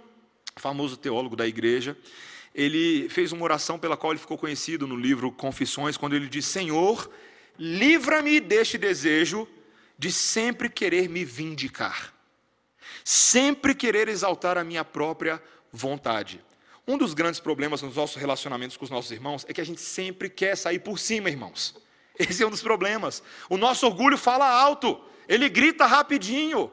[0.58, 1.96] famoso teólogo da igreja,
[2.54, 6.46] ele fez uma oração pela qual ele ficou conhecido no livro Confissões, quando ele diz:
[6.46, 7.10] Senhor,
[7.58, 9.46] livra-me deste desejo
[9.98, 12.14] de sempre querer me vindicar,
[13.04, 16.42] sempre querer exaltar a minha própria vontade.
[16.88, 19.80] Um dos grandes problemas nos nossos relacionamentos com os nossos irmãos é que a gente
[19.80, 21.74] sempre quer sair por cima, irmãos.
[22.18, 23.22] Esse é um dos problemas.
[23.50, 24.98] O nosso orgulho fala alto,
[25.28, 26.70] ele grita rapidinho.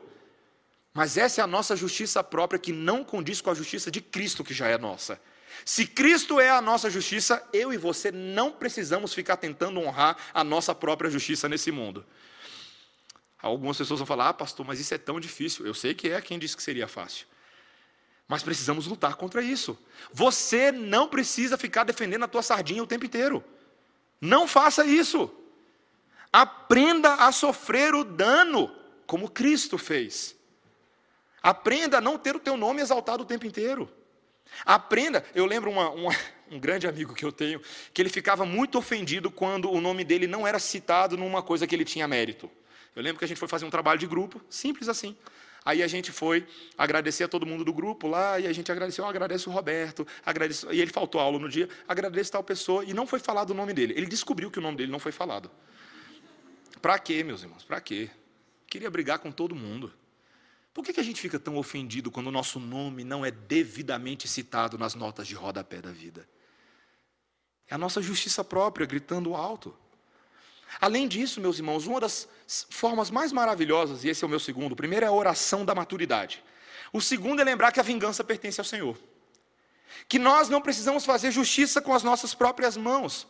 [0.93, 4.43] Mas essa é a nossa justiça própria que não condiz com a justiça de Cristo,
[4.43, 5.19] que já é nossa.
[5.65, 10.43] Se Cristo é a nossa justiça, eu e você não precisamos ficar tentando honrar a
[10.43, 12.05] nossa própria justiça nesse mundo.
[13.41, 15.65] Algumas pessoas vão falar: ah, pastor, mas isso é tão difícil.
[15.65, 17.27] Eu sei que é quem disse que seria fácil.
[18.27, 19.77] Mas precisamos lutar contra isso.
[20.11, 23.43] Você não precisa ficar defendendo a tua sardinha o tempo inteiro.
[24.19, 25.29] Não faça isso.
[26.31, 28.73] Aprenda a sofrer o dano,
[29.05, 30.35] como Cristo fez.
[31.43, 33.91] Aprenda a não ter o teu nome exaltado o tempo inteiro.
[34.65, 36.15] Aprenda, eu lembro uma, uma,
[36.49, 37.61] um grande amigo que eu tenho,
[37.93, 41.75] que ele ficava muito ofendido quando o nome dele não era citado numa coisa que
[41.75, 42.49] ele tinha mérito.
[42.95, 45.17] Eu lembro que a gente foi fazer um trabalho de grupo, simples assim.
[45.65, 46.45] Aí a gente foi
[46.77, 50.67] agradecer a todo mundo do grupo lá, e a gente agradeceu, agradece o Roberto, agradece,
[50.71, 53.73] e ele faltou aula no dia, agradece tal pessoa, e não foi falado o nome
[53.73, 53.93] dele.
[53.97, 55.49] Ele descobriu que o nome dele não foi falado.
[56.81, 57.63] Para quê, meus irmãos?
[57.63, 58.09] Para quê?
[58.67, 59.91] Queria brigar com todo mundo.
[60.73, 64.27] Por que, que a gente fica tão ofendido quando o nosso nome não é devidamente
[64.27, 66.27] citado nas notas de rodapé da vida?
[67.67, 69.75] É a nossa justiça própria gritando alto.
[70.81, 72.27] Além disso, meus irmãos, uma das
[72.69, 75.75] formas mais maravilhosas, e esse é o meu segundo, o primeiro é a oração da
[75.75, 76.43] maturidade.
[76.91, 78.97] O segundo é lembrar que a vingança pertence ao Senhor.
[80.07, 83.27] Que nós não precisamos fazer justiça com as nossas próprias mãos.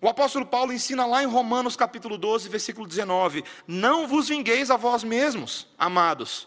[0.00, 4.76] O apóstolo Paulo ensina lá em Romanos capítulo 12, versículo 19: Não vos vingueis a
[4.76, 6.46] vós mesmos, amados,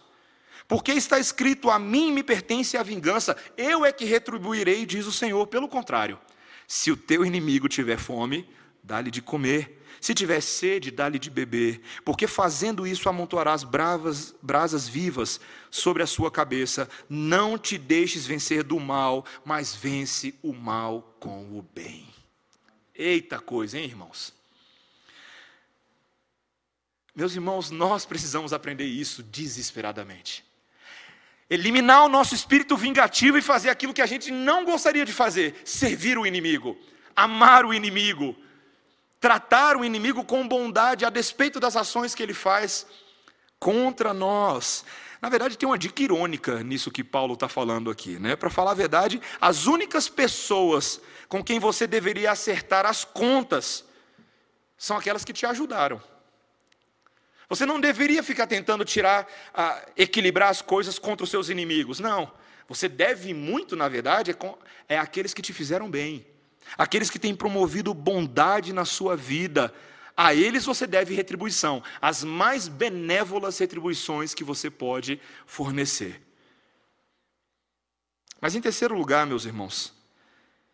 [0.69, 5.11] porque está escrito: A mim me pertence a vingança, eu é que retribuirei, diz o
[5.11, 5.45] Senhor.
[5.47, 6.17] Pelo contrário,
[6.67, 8.47] se o teu inimigo tiver fome,
[8.81, 9.77] dá-lhe de comer.
[9.99, 16.07] Se tiver sede, dá-lhe de beber, porque fazendo isso amontoarás bravas, brasas vivas sobre a
[16.07, 16.87] sua cabeça.
[17.09, 22.07] Não te deixes vencer do mal, mas vence o mal com o bem.
[22.95, 24.33] Eita coisa, hein, irmãos?
[27.13, 30.47] Meus irmãos, nós precisamos aprender isso desesperadamente
[31.49, 35.55] eliminar o nosso espírito vingativo e fazer aquilo que a gente não gostaria de fazer:
[35.65, 36.77] servir o inimigo,
[37.15, 38.35] amar o inimigo,
[39.19, 42.85] tratar o inimigo com bondade a despeito das ações que ele faz
[43.59, 44.85] contra nós.
[45.21, 48.35] Na verdade, tem uma dica irônica nisso que Paulo está falando aqui, né?
[48.37, 53.83] Para falar a verdade, as únicas pessoas com quem você deveria acertar as contas
[54.77, 56.01] são aquelas que te ajudaram.
[57.49, 59.27] Você não deveria ficar tentando tirar,
[59.97, 61.99] equilibrar as coisas contra os seus inimigos.
[61.99, 62.31] Não.
[62.67, 64.55] Você deve muito, na verdade, é, com,
[64.87, 66.27] é aqueles que te fizeram bem,
[66.77, 69.73] aqueles que têm promovido bondade na sua vida.
[70.15, 76.21] A eles você deve retribuição, as mais benévolas retribuições que você pode fornecer.
[78.39, 79.93] Mas em terceiro lugar, meus irmãos,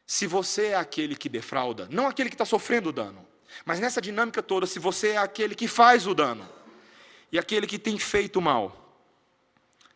[0.06, 3.26] se você é aquele que defrauda, não aquele que está sofrendo o dano,
[3.64, 6.48] mas nessa dinâmica toda, se você é aquele que faz o dano,
[7.32, 8.82] e aquele que tem feito mal,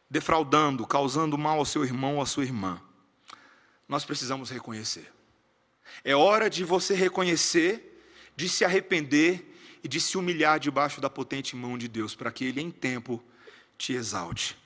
[0.10, 2.82] defraudando, causando mal ao seu irmão ou à sua irmã,
[3.88, 5.12] nós precisamos reconhecer.
[6.04, 8.04] É hora de você reconhecer,
[8.36, 12.46] de se arrepender e de se humilhar debaixo da potente mão de Deus, para que
[12.46, 13.24] Ele em tempo
[13.78, 14.58] te exalte.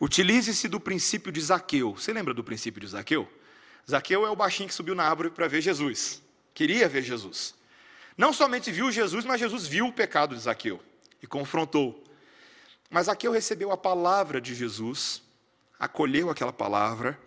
[0.00, 1.94] Utilize-se do princípio de Zaqueu.
[1.94, 3.30] Você lembra do princípio de Zaqueu?
[3.88, 6.22] Zaqueu é o baixinho que subiu na árvore para ver Jesus.
[6.54, 7.54] Queria ver Jesus.
[8.16, 10.80] Não somente viu Jesus, mas Jesus viu o pecado de Zaqueu
[11.24, 12.04] e confrontou.
[12.90, 15.22] Mas Zaqueu recebeu a palavra de Jesus,
[15.80, 17.18] acolheu aquela palavra,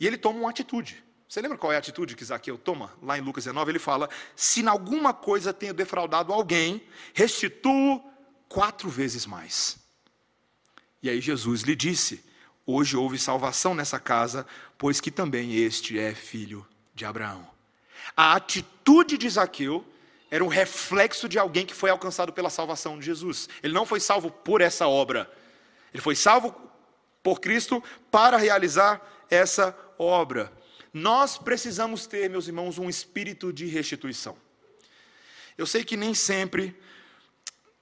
[0.00, 1.04] e ele toma uma atitude.
[1.28, 2.90] Você lembra qual é a atitude que Zaqueu toma?
[3.02, 6.82] Lá em Lucas 19, ele fala: Se em alguma coisa tenho defraudado alguém,
[7.12, 8.02] restituo
[8.48, 9.78] quatro vezes mais.
[11.02, 12.24] E aí Jesus lhe disse:
[12.64, 14.46] Hoje houve salvação nessa casa,
[14.78, 17.46] pois que também este é filho de Abraão.
[18.16, 19.84] A atitude de Zaqueu
[20.32, 23.50] era um reflexo de alguém que foi alcançado pela salvação de Jesus.
[23.62, 25.30] Ele não foi salvo por essa obra.
[25.92, 26.58] Ele foi salvo
[27.22, 30.50] por Cristo para realizar essa obra.
[30.90, 34.34] Nós precisamos ter, meus irmãos, um espírito de restituição.
[35.58, 36.74] Eu sei que nem sempre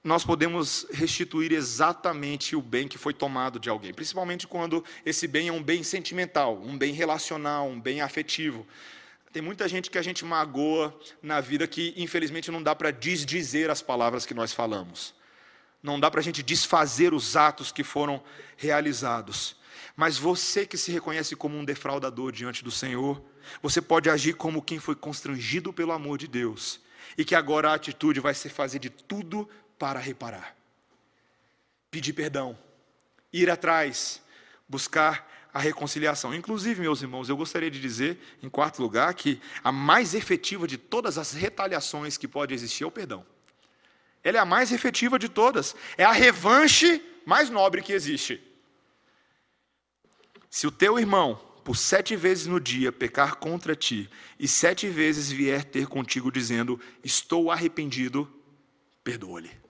[0.03, 5.47] nós podemos restituir exatamente o bem que foi tomado de alguém, principalmente quando esse bem
[5.47, 8.67] é um bem sentimental, um bem relacional, um bem afetivo.
[9.31, 13.69] Tem muita gente que a gente magoa na vida que, infelizmente, não dá para desdizer
[13.69, 15.13] as palavras que nós falamos.
[15.81, 18.21] Não dá para a gente desfazer os atos que foram
[18.57, 19.55] realizados.
[19.95, 23.23] Mas você que se reconhece como um defraudador diante do Senhor,
[23.61, 26.81] você pode agir como quem foi constrangido pelo amor de Deus
[27.17, 30.55] e que agora a atitude vai ser fazer de tudo para reparar.
[31.89, 32.57] Pedir perdão,
[33.31, 34.21] ir atrás,
[34.67, 36.33] buscar a reconciliação.
[36.33, 40.77] Inclusive, meus irmãos, eu gostaria de dizer, em quarto lugar, que a mais efetiva de
[40.77, 43.25] todas as retaliações que pode existir é o perdão.
[44.23, 45.75] Ela é a mais efetiva de todas.
[45.97, 48.41] É a revanche mais nobre que existe.
[50.49, 55.31] Se o teu irmão, por sete vezes no dia, pecar contra ti, e sete vezes
[55.31, 58.29] vier ter contigo dizendo: Estou arrependido,
[59.03, 59.60] perdoa-lhe.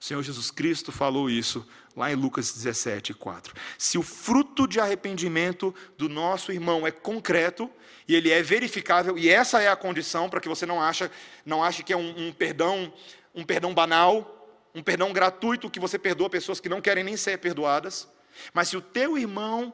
[0.00, 3.54] O Senhor Jesus Cristo falou isso lá em Lucas 17, 4.
[3.76, 7.68] Se o fruto de arrependimento do nosso irmão é concreto
[8.06, 11.10] e ele é verificável, e essa é a condição para que você não, acha,
[11.44, 12.92] não ache que é um, um perdão
[13.34, 17.38] um perdão banal, um perdão gratuito que você perdoa pessoas que não querem nem ser
[17.38, 18.08] perdoadas.
[18.52, 19.72] Mas se o teu irmão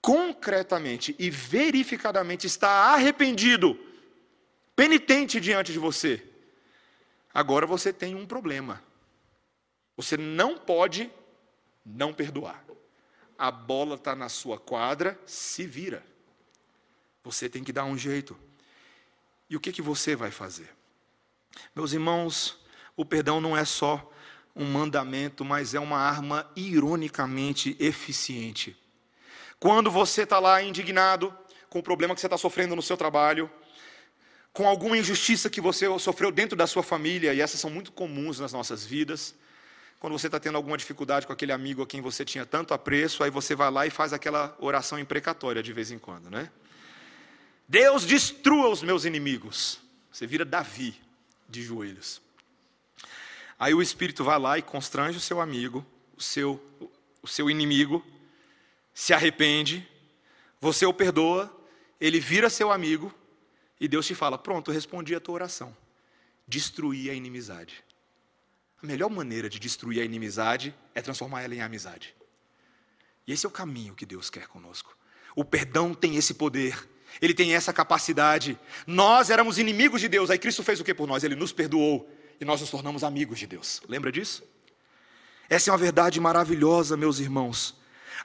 [0.00, 3.78] concretamente e verificadamente está arrependido,
[4.74, 6.22] penitente diante de você,
[7.32, 8.82] agora você tem um problema.
[10.02, 11.08] Você não pode
[11.86, 12.64] não perdoar.
[13.38, 16.04] A bola está na sua quadra, se vira.
[17.22, 18.36] Você tem que dar um jeito.
[19.48, 20.68] E o que, que você vai fazer?
[21.72, 22.58] Meus irmãos,
[22.96, 24.10] o perdão não é só
[24.56, 28.76] um mandamento, mas é uma arma ironicamente eficiente.
[29.60, 31.32] Quando você está lá indignado
[31.70, 33.48] com o problema que você está sofrendo no seu trabalho,
[34.52, 38.40] com alguma injustiça que você sofreu dentro da sua família, e essas são muito comuns
[38.40, 39.36] nas nossas vidas,
[40.02, 43.22] quando você está tendo alguma dificuldade com aquele amigo a quem você tinha tanto apreço,
[43.22, 46.50] aí você vai lá e faz aquela oração imprecatória de vez em quando, né?
[47.68, 49.78] Deus destrua os meus inimigos.
[50.10, 51.00] Você vira Davi
[51.48, 52.20] de joelhos.
[53.56, 55.86] Aí o Espírito vai lá e constrange o seu amigo,
[56.16, 56.60] o seu,
[57.22, 58.04] o seu inimigo,
[58.92, 59.88] se arrepende,
[60.60, 61.48] você o perdoa,
[62.00, 63.14] ele vira seu amigo,
[63.80, 65.76] e Deus te fala: Pronto, respondi a tua oração.
[66.48, 67.84] Destruir a inimizade.
[68.82, 72.14] A melhor maneira de destruir a inimizade é transformar ela em amizade.
[73.26, 74.96] E esse é o caminho que Deus quer conosco.
[75.36, 76.88] O perdão tem esse poder,
[77.20, 78.58] ele tem essa capacidade.
[78.86, 81.22] Nós éramos inimigos de Deus, aí Cristo fez o que por nós?
[81.22, 82.10] Ele nos perdoou
[82.40, 83.80] e nós nos tornamos amigos de Deus.
[83.88, 84.42] Lembra disso?
[85.48, 87.76] Essa é uma verdade maravilhosa, meus irmãos.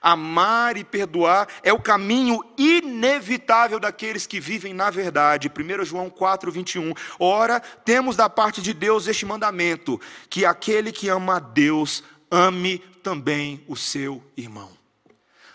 [0.02, 5.50] Amar e perdoar é o caminho inevitável daqueles que vivem na verdade.
[5.50, 6.94] 1 João 4, 21.
[7.20, 12.80] Ora, temos da parte de Deus este mandamento: que aquele que ama a Deus, ame
[13.02, 14.70] também o seu irmão.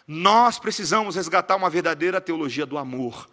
[0.06, 3.30] Nós precisamos resgatar uma verdadeira teologia do amor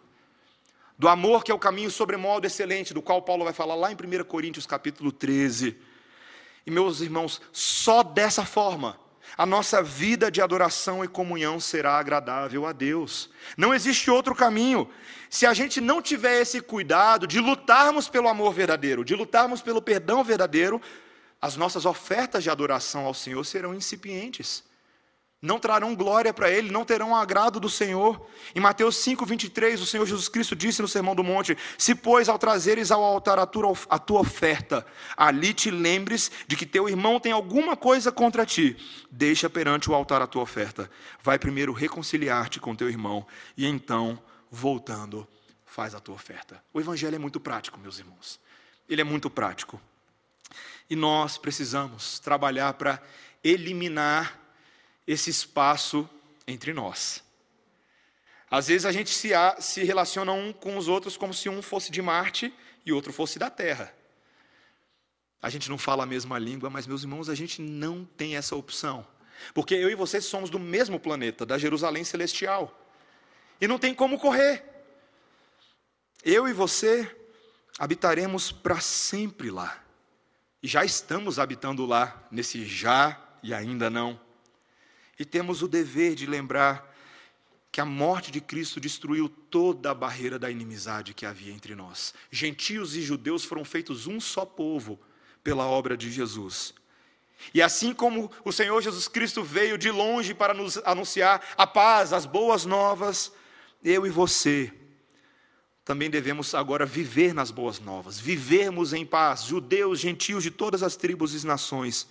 [1.00, 3.96] do amor que é o caminho sobremodo excelente, do qual Paulo vai falar lá em
[3.96, 5.78] 1 Coríntios capítulo 13.
[6.66, 9.00] E meus irmãos, só dessa forma
[9.38, 13.30] a nossa vida de adoração e comunhão será agradável a Deus.
[13.58, 14.90] Não existe outro caminho.
[15.30, 19.82] Se a gente não tiver esse cuidado de lutarmos pelo amor verdadeiro, de lutarmos pelo
[19.82, 20.82] perdão verdadeiro,
[21.42, 24.68] as nossas ofertas de adoração ao Senhor serão incipientes
[25.42, 28.28] não trarão glória para ele, não terão agrado do Senhor.
[28.54, 32.28] Em Mateus 5, 23, o Senhor Jesus Cristo disse no Sermão do Monte: Se, pois,
[32.28, 34.86] ao trazeres ao altar a tua, a tua oferta,
[35.16, 38.76] ali te lembres de que teu irmão tem alguma coisa contra ti,
[39.10, 40.92] deixa perante o altar a tua oferta.
[41.24, 43.26] Vai primeiro reconciliar-te com teu irmão,
[43.56, 44.22] e então,
[44.52, 45.26] voltando,
[45.66, 46.62] faz a tua oferta.
[46.74, 48.40] O Evangelho é muito prático, meus irmãos.
[48.90, 49.80] Ele é muito prático.
[50.90, 53.02] E nós precisamos trabalhar para
[53.44, 54.49] eliminar
[55.12, 56.08] esse espaço
[56.48, 57.24] entre nós.
[58.50, 59.30] Às vezes a gente se,
[59.60, 62.54] se relaciona um com os outros como se um fosse de Marte
[62.86, 63.92] e outro fosse da Terra.
[65.42, 68.56] A gente não fala a mesma língua, mas, meus irmãos, a gente não tem essa
[68.56, 69.06] opção.
[69.52, 72.80] Porque eu e vocês somos do mesmo planeta, da Jerusalém Celestial.
[73.60, 74.64] E não tem como correr.
[76.24, 77.16] Eu e você
[77.80, 79.82] habitaremos para sempre lá.
[80.62, 84.29] E já estamos habitando lá, nesse já e ainda não.
[85.20, 86.96] E temos o dever de lembrar
[87.72, 92.14] que a morte de Cristo destruiu toda a barreira da inimizade que havia entre nós.
[92.32, 95.00] Gentios e judeus foram feitos um só povo
[95.44, 96.74] pela obra de Jesus.
[97.54, 102.12] E assim como o Senhor Jesus Cristo veio de longe para nos anunciar a paz,
[102.12, 103.32] as boas novas,
[103.84, 104.74] eu e você
[105.90, 110.96] também devemos agora viver nas boas novas, vivermos em paz, judeus, gentios de todas as
[110.96, 112.08] tribos e nações.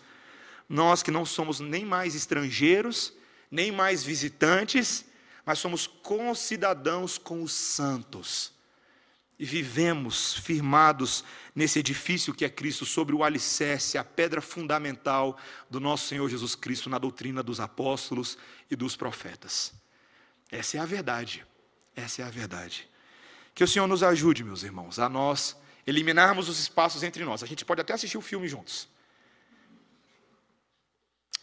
[0.69, 3.12] Nós que não somos nem mais estrangeiros,
[3.51, 5.05] nem mais visitantes,
[5.45, 8.53] mas somos concidadãos com os santos.
[9.39, 15.39] E vivemos firmados nesse edifício que é Cristo, sobre o alicerce, a pedra fundamental
[15.71, 18.37] do nosso Senhor Jesus Cristo na doutrina dos apóstolos
[18.71, 19.73] e dos profetas.
[20.51, 21.47] Essa é a verdade.
[21.95, 22.89] Essa é a verdade.
[23.55, 25.57] Que o Senhor nos ajude, meus irmãos, a nós
[25.87, 27.43] eliminarmos os espaços entre nós.
[27.43, 28.89] A gente pode até assistir o filme juntos.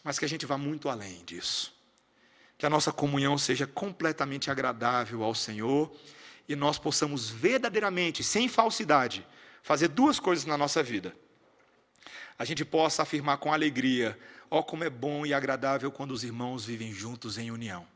[0.06, 1.76] Mas que a gente vá muito além disso
[2.58, 5.92] que a nossa comunhão seja completamente agradável ao Senhor
[6.48, 9.26] e nós possamos verdadeiramente, sem falsidade,
[9.62, 11.16] fazer duas coisas na nossa vida.
[12.38, 14.18] A gente possa afirmar com alegria:
[14.50, 17.88] ó, oh, como é bom e agradável quando os irmãos vivem juntos em união.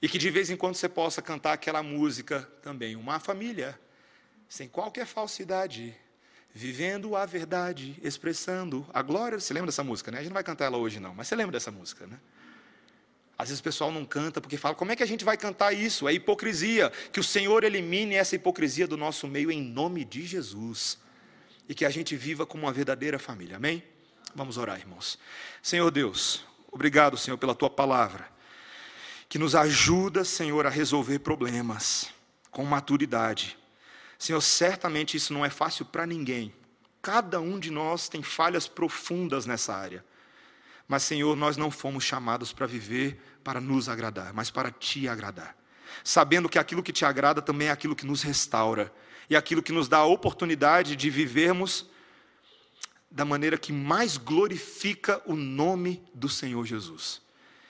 [0.00, 3.78] E que de vez em quando você possa cantar aquela música também, uma família,
[4.48, 5.96] sem qualquer falsidade,
[6.54, 9.40] vivendo a verdade, expressando a glória.
[9.40, 10.18] Você lembra dessa música, né?
[10.18, 12.18] A gente não vai cantar ela hoje, não, mas você lembra dessa música, né?
[13.38, 15.72] Às vezes o pessoal não canta porque fala: como é que a gente vai cantar
[15.72, 16.06] isso?
[16.06, 16.92] É hipocrisia.
[17.10, 20.98] Que o Senhor elimine essa hipocrisia do nosso meio em nome de Jesus.
[21.68, 23.56] E que a gente viva como uma verdadeira família.
[23.56, 23.82] Amém?
[24.34, 25.18] Vamos orar, irmãos.
[25.62, 28.28] Senhor Deus, obrigado, Senhor, pela tua palavra.
[29.28, 32.10] Que nos ajuda, Senhor, a resolver problemas
[32.50, 33.56] com maturidade.
[34.22, 36.54] Senhor, certamente isso não é fácil para ninguém.
[37.02, 40.04] Cada um de nós tem falhas profundas nessa área.
[40.86, 45.56] Mas, Senhor, nós não fomos chamados para viver para nos agradar, mas para te agradar.
[46.04, 48.94] Sabendo que aquilo que te agrada também é aquilo que nos restaura
[49.28, 51.90] e aquilo que nos dá a oportunidade de vivermos
[53.10, 57.20] da maneira que mais glorifica o nome do Senhor Jesus.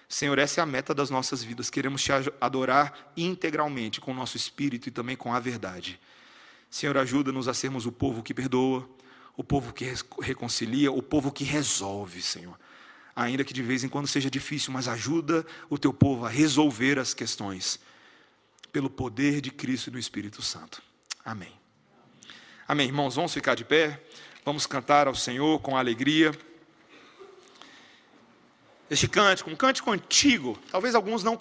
[0.07, 1.71] Senhor, essa é a meta das nossas vidas.
[1.71, 5.99] Queremos te adorar integralmente com o nosso espírito e também com a verdade.
[6.73, 8.89] Senhor, ajuda-nos a sermos o povo que perdoa,
[9.37, 9.85] o povo que
[10.21, 12.59] reconcilia, o povo que resolve, Senhor
[13.15, 16.99] ainda que de vez em quando seja difícil, mas ajuda o teu povo a resolver
[16.99, 17.79] as questões,
[18.73, 20.83] pelo poder de Cristo e do Espírito Santo.
[21.25, 21.53] Amém.
[22.67, 24.03] Amém, irmãos, vamos ficar de pé,
[24.45, 26.33] vamos cantar ao Senhor com alegria.
[28.89, 31.37] Este cântico, um cântico antigo, talvez alguns não